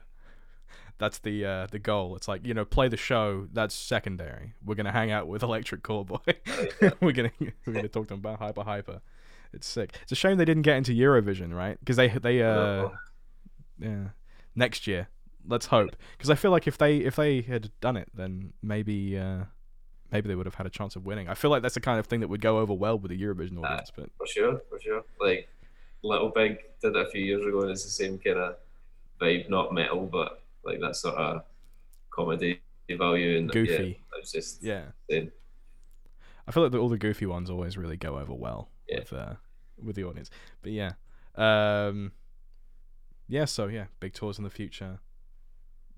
That's 0.99 1.19
the 1.19 1.45
uh, 1.45 1.67
the 1.71 1.79
goal. 1.79 2.17
It's 2.17 2.29
like 2.29 2.47
you 2.47 2.55
know, 2.55 2.65
play 2.65 2.89
the 2.89 2.97
show. 2.97 3.49
That's 3.53 3.75
secondary. 3.75 4.55
We're 4.65 4.75
gonna 4.75 4.93
hang 4.93 5.11
out 5.11 5.27
with 5.27 5.43
Electric 5.43 5.83
Callboy. 5.83 6.95
we're 7.01 7.13
gonna 7.13 7.33
we're 7.67 7.73
gonna 7.73 7.89
talk 7.89 8.05
to 8.09 8.15
them 8.15 8.21
about 8.21 8.39
Hyper 8.39 8.63
Hyper. 8.63 9.01
It's 9.53 9.67
sick. 9.67 9.97
It's 10.03 10.13
a 10.13 10.17
shame 10.17 10.39
they 10.39 10.45
didn't 10.45 10.63
get 10.63 10.77
into 10.77 10.93
Eurovision, 10.93 11.55
right? 11.55 11.79
Because 11.81 11.97
they 11.97 12.09
they 12.09 12.43
uh 12.43 12.49
Oh, 12.53 12.93
yeah 13.79 14.09
next 14.55 14.87
year. 14.87 15.09
Let's 15.47 15.67
hope. 15.67 15.97
Because 16.17 16.31
I 16.31 16.35
feel 16.37 16.51
like 16.51 16.67
if 16.67 16.79
they 16.79 16.99
if 16.99 17.17
they 17.17 17.41
had 17.41 17.71
done 17.81 17.97
it, 17.97 18.09
then 18.15 18.53
maybe 18.63 19.19
uh 19.19 19.45
maybe 20.13 20.29
they 20.29 20.35
would 20.35 20.47
have 20.47 20.55
had 20.55 20.67
a 20.67 20.71
chance 20.71 20.95
of 20.95 21.05
winning. 21.05 21.29
I 21.29 21.35
feel 21.35 21.51
like 21.51 21.63
that's 21.63 21.75
the 21.75 21.81
kind 21.81 21.99
of 21.99 22.07
thing 22.07 22.21
that 22.21 22.29
would 22.29 22.41
go 22.41 22.59
over 22.59 22.73
well 22.73 22.99
with 22.99 23.11
the 23.11 23.21
Eurovision 23.21 23.63
audience. 23.65 23.91
But 23.95 24.11
for 24.17 24.27
sure, 24.27 24.61
for 24.69 24.79
sure. 24.79 25.03
Like 25.21 25.49
Little 26.03 26.29
Big 26.29 26.59
did 26.81 26.95
it 26.95 27.07
a 27.07 27.11
few 27.11 27.25
years 27.25 27.45
ago, 27.45 27.63
and 27.63 27.71
it's 27.71 27.85
the 27.85 27.91
same 27.91 28.19
kind 28.19 28.39
of 28.39 28.57
vibe, 29.21 29.49
not 29.49 29.73
metal, 29.73 30.07
but 30.07 30.42
like 30.65 30.81
that 30.81 30.97
sort 30.97 31.15
of 31.17 31.43
comedy 32.11 32.61
value 32.91 33.39
and 33.39 33.49
Yeah, 33.49 33.53
Goofy. 33.53 34.01
it's 34.19 34.33
just 34.33 34.63
yeah. 34.63 34.85
insane. 35.09 35.33
I 36.47 36.51
feel 36.53 36.63
like 36.65 36.73
the, 36.73 36.79
all 36.79 36.89
the 36.89 36.99
goofy 36.99 37.27
ones 37.27 37.49
always 37.51 37.77
really 37.79 37.97
go 37.97 38.19
over 38.19 38.35
well 38.35 38.69
Yeah. 38.89 38.99
with 39.01 39.13
uh, 39.13 39.35
with 39.83 39.97
the 39.97 40.05
audience. 40.05 40.29
But 40.63 40.73
yeah, 40.73 40.93
um, 41.37 42.13
yeah. 43.29 43.45
So 43.45 43.67
yeah, 43.69 43.87
big 44.01 44.13
tours 44.13 44.39
in 44.39 44.45
the 44.45 44.51
future, 44.51 44.99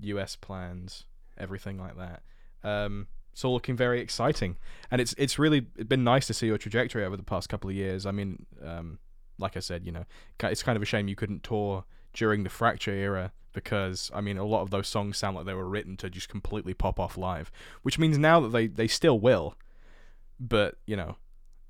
U.S. 0.00 0.36
plans. 0.36 1.04
everything 1.36 1.78
like 1.78 1.96
that. 1.96 2.22
Um, 2.62 3.08
it's 3.32 3.44
all 3.44 3.54
looking 3.54 3.76
very 3.76 4.00
exciting, 4.00 4.56
and 4.90 5.00
it's 5.00 5.14
it's 5.18 5.38
really 5.38 5.60
been 5.60 6.04
nice 6.04 6.26
to 6.28 6.34
see 6.34 6.46
your 6.46 6.58
trajectory 6.58 7.04
over 7.04 7.16
the 7.16 7.24
past 7.24 7.48
couple 7.48 7.68
of 7.68 7.74
years. 7.74 8.06
I 8.06 8.12
mean, 8.12 8.46
um, 8.62 8.98
like 9.38 9.56
I 9.56 9.60
said, 9.60 9.84
you 9.84 9.90
know, 9.92 10.04
it's 10.44 10.62
kind 10.62 10.76
of 10.76 10.82
a 10.82 10.86
shame 10.86 11.08
you 11.08 11.16
couldn't 11.16 11.42
tour 11.42 11.84
during 12.14 12.44
the 12.44 12.50
Fracture 12.50 12.92
era 12.92 13.32
because 13.54 14.10
I 14.12 14.20
mean, 14.20 14.36
a 14.36 14.44
lot 14.44 14.62
of 14.62 14.70
those 14.70 14.88
songs 14.88 15.16
sound 15.16 15.36
like 15.36 15.46
they 15.46 15.54
were 15.54 15.68
written 15.68 15.96
to 15.98 16.10
just 16.10 16.28
completely 16.28 16.74
pop 16.74 17.00
off 17.00 17.16
live, 17.16 17.50
which 17.82 17.98
means 17.98 18.18
now 18.18 18.40
that 18.40 18.48
they 18.48 18.66
they 18.66 18.88
still 18.88 19.18
will, 19.18 19.56
but 20.38 20.76
you 20.86 20.96
know, 20.96 21.16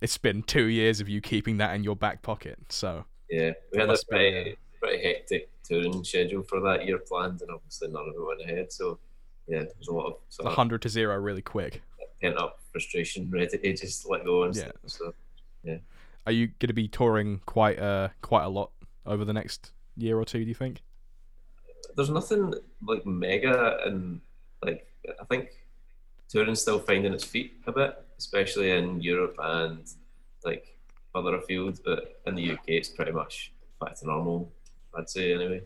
it's 0.00 0.18
been 0.18 0.42
two 0.42 0.64
years 0.64 1.00
of 1.00 1.08
you 1.08 1.20
keeping 1.20 1.58
that 1.58 1.74
in 1.74 1.84
your 1.84 1.94
back 1.94 2.22
pocket, 2.22 2.58
so 2.70 3.04
yeah, 3.28 3.52
we 3.72 3.78
had 3.78 3.90
a 3.90 3.96
pretty 4.08 4.56
pretty 4.80 5.02
hectic 5.02 5.50
touring 5.62 6.02
schedule 6.02 6.42
for 6.42 6.60
that 6.60 6.86
year 6.86 6.98
planned, 6.98 7.40
and 7.42 7.50
obviously 7.50 7.88
none 7.88 8.08
of 8.08 8.14
it 8.14 8.26
went 8.26 8.40
ahead. 8.40 8.72
So 8.72 8.98
yeah, 9.46 9.60
there's 9.60 9.88
a 9.88 9.92
lot 9.94 10.06
of 10.06 10.14
sort 10.30 10.52
hundred 10.52 10.82
to 10.82 10.88
zero 10.88 11.16
really 11.16 11.42
quick. 11.42 11.82
Pent 12.20 12.38
up 12.38 12.60
frustration, 12.72 13.30
ready 13.32 13.46
to 13.46 13.76
just 13.76 14.08
let 14.08 14.24
go 14.24 14.44
and 14.44 14.56
yeah. 14.56 14.62
stuff. 14.62 14.74
So 14.86 15.14
yeah. 15.62 15.76
Are 16.26 16.32
you 16.32 16.46
going 16.46 16.68
to 16.68 16.74
be 16.74 16.88
touring 16.88 17.40
quite 17.44 17.78
uh 17.78 18.08
quite 18.22 18.44
a 18.44 18.48
lot 18.48 18.70
over 19.04 19.26
the 19.26 19.34
next 19.34 19.72
year 19.96 20.18
or 20.18 20.24
two? 20.24 20.40
Do 20.40 20.48
you 20.48 20.54
think? 20.54 20.82
There's 21.96 22.10
nothing 22.10 22.54
like 22.82 23.06
mega, 23.06 23.78
and 23.84 24.20
like 24.62 24.86
I 25.20 25.24
think 25.24 25.50
touring's 26.28 26.62
still 26.62 26.78
finding 26.78 27.12
its 27.12 27.24
feet 27.24 27.60
a 27.66 27.72
bit, 27.72 28.02
especially 28.18 28.70
in 28.70 29.00
Europe 29.00 29.36
and 29.38 29.88
like 30.44 30.76
further 31.12 31.36
afield. 31.36 31.80
But 31.84 32.20
in 32.26 32.34
the 32.34 32.52
UK, 32.52 32.64
it's 32.66 32.88
pretty 32.88 33.12
much 33.12 33.52
back 33.80 33.94
to 34.00 34.06
normal. 34.06 34.52
I'd 34.96 35.10
say 35.10 35.34
anyway. 35.34 35.62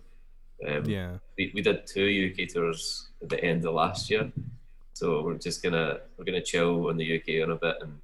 Um, 0.67 0.85
yeah. 0.87 1.19
We, 1.37 1.53
we 1.55 1.63
did 1.63 1.87
two 1.87 2.33
UK 2.33 2.49
tours 2.49 3.09
at 3.23 3.29
the 3.29 3.43
end 3.45 3.65
of 3.65 3.75
last 3.75 4.11
year, 4.11 4.31
so 4.93 5.23
we're 5.23 5.35
just 5.35 5.63
gonna 5.63 6.01
we're 6.17 6.25
gonna 6.25 6.43
chill 6.43 6.89
in 6.89 6.97
the 6.97 7.17
UK 7.19 7.43
on 7.45 7.53
a 7.53 7.57
bit 7.57 7.77
and 7.81 7.99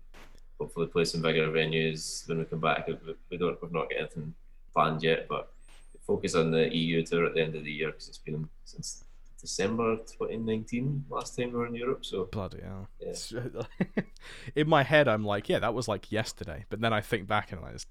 hopefully 0.61 0.87
play 0.87 1.05
some 1.05 1.21
bigger 1.21 1.49
venues 1.49 2.29
when 2.29 2.39
we 2.39 2.45
come 2.45 2.61
back. 2.61 2.89
We 3.31 3.37
don't 3.37 3.61
we've 3.61 3.73
not 3.73 3.91
got 3.91 3.99
anything 3.99 4.35
planned 4.73 5.03
yet, 5.03 5.27
but 5.29 5.54
focus 6.07 6.35
on 6.35 6.51
the 6.51 6.75
EU 6.75 7.05
tour 7.05 7.27
at 7.27 7.35
the 7.35 7.43
end 7.43 7.55
of 7.55 7.65
the 7.65 7.71
year 7.71 7.89
because 7.89 8.09
it's 8.09 8.19
been 8.19 8.49
since 8.65 9.05
December 9.41 9.97
2019 9.97 11.05
last 11.11 11.37
time 11.37 11.53
we 11.53 11.59
were 11.59 11.67
in 11.67 11.75
Europe. 11.75 12.05
So 12.05 12.25
bloody 12.25 12.63
hell. 12.63 12.89
Yeah. 12.99 14.03
in 14.55 14.69
my 14.69 14.83
head, 14.83 15.07
I'm 15.09 15.25
like, 15.25 15.49
yeah, 15.49 15.59
that 15.59 15.75
was 15.75 15.89
like 15.89 16.11
yesterday, 16.11 16.65
but 16.71 16.81
then 16.81 16.93
I 16.93 17.01
think 17.01 17.27
back 17.27 17.53
and 17.53 17.61
like, 17.61 17.75
it's 17.75 17.87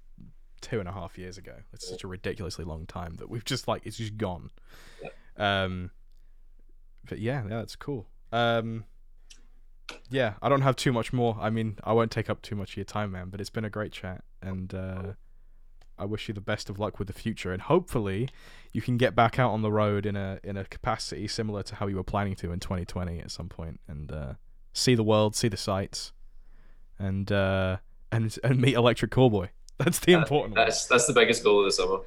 two 0.60 0.80
and 0.80 0.88
a 0.88 0.92
half 0.92 1.18
years 1.18 1.38
ago. 1.38 1.54
It's 1.72 1.88
such 1.88 2.04
a 2.04 2.08
ridiculously 2.08 2.64
long 2.64 2.86
time 2.86 3.16
that 3.16 3.28
we've 3.28 3.44
just 3.44 3.68
like 3.68 3.86
it's 3.86 3.98
just 3.98 4.16
gone. 4.16 4.50
Yeah. 5.02 5.64
Um, 5.64 5.90
but 7.08 7.18
yeah, 7.18 7.42
yeah, 7.42 7.58
that's 7.58 7.76
cool. 7.76 8.06
Um, 8.32 8.84
yeah, 10.10 10.34
I 10.42 10.48
don't 10.48 10.62
have 10.62 10.76
too 10.76 10.92
much 10.92 11.12
more. 11.12 11.36
I 11.40 11.50
mean, 11.50 11.78
I 11.84 11.92
won't 11.92 12.10
take 12.10 12.30
up 12.30 12.42
too 12.42 12.56
much 12.56 12.72
of 12.72 12.76
your 12.78 12.84
time, 12.84 13.12
man. 13.12 13.28
But 13.28 13.40
it's 13.40 13.50
been 13.50 13.64
a 13.64 13.70
great 13.70 13.92
chat, 13.92 14.24
and 14.42 14.74
uh, 14.74 15.12
I 15.98 16.04
wish 16.04 16.28
you 16.28 16.34
the 16.34 16.40
best 16.40 16.68
of 16.70 16.78
luck 16.78 16.98
with 16.98 17.08
the 17.08 17.14
future. 17.14 17.52
And 17.52 17.62
hopefully, 17.62 18.28
you 18.72 18.82
can 18.82 18.96
get 18.96 19.14
back 19.14 19.38
out 19.38 19.52
on 19.52 19.62
the 19.62 19.72
road 19.72 20.06
in 20.06 20.16
a 20.16 20.40
in 20.42 20.56
a 20.56 20.64
capacity 20.64 21.28
similar 21.28 21.62
to 21.64 21.76
how 21.76 21.86
you 21.86 21.96
were 21.96 22.04
planning 22.04 22.34
to 22.36 22.52
in 22.52 22.60
2020 22.60 23.20
at 23.20 23.30
some 23.30 23.48
point, 23.48 23.80
and 23.88 24.12
uh, 24.12 24.32
see 24.72 24.94
the 24.94 25.04
world, 25.04 25.34
see 25.34 25.48
the 25.48 25.56
sights, 25.56 26.12
and 26.98 27.30
uh, 27.30 27.78
and 28.10 28.36
and 28.42 28.60
meet 28.60 28.74
Electric 28.74 29.10
Callboy. 29.10 29.48
That's 29.78 29.98
the 29.98 30.12
important 30.12 30.54
that's, 30.54 30.88
one. 30.88 30.96
That's 30.96 31.06
the 31.08 31.12
biggest 31.12 31.42
goal 31.42 31.58
of 31.60 31.64
the 31.64 31.72
summer. 31.72 31.98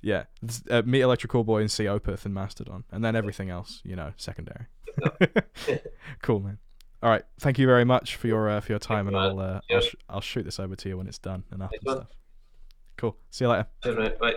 Yeah, 0.00 0.24
uh, 0.70 0.82
meet 0.84 1.00
Electric 1.00 1.32
Callboy 1.32 1.62
and 1.62 1.70
see 1.70 1.84
Opeth 1.84 2.24
and 2.24 2.34
Mastodon, 2.34 2.84
and 2.92 3.04
then 3.04 3.16
everything 3.16 3.50
else, 3.50 3.80
you 3.84 3.96
know, 3.96 4.12
secondary. 4.16 4.66
cool, 6.22 6.40
man. 6.40 6.58
All 7.02 7.10
right, 7.10 7.24
thank 7.40 7.58
you 7.58 7.66
very 7.66 7.84
much 7.84 8.16
for 8.16 8.28
your 8.28 8.48
uh, 8.48 8.60
for 8.60 8.72
your 8.72 8.78
time, 8.78 9.08
and 9.08 9.16
I'll, 9.16 9.40
uh, 9.40 9.60
I'll, 9.70 9.80
sh- 9.80 9.94
I'll 10.08 10.20
shoot 10.20 10.44
this 10.44 10.60
over 10.60 10.76
to 10.76 10.88
you 10.88 10.96
when 10.96 11.06
it's 11.06 11.18
done 11.18 11.44
and 11.50 11.62
after 11.62 11.78
stuff. 11.80 12.06
Cool. 12.96 13.16
See 13.30 13.44
you 13.44 13.50
later. 13.50 13.66
Mate. 13.84 14.18
Bye. 14.18 14.34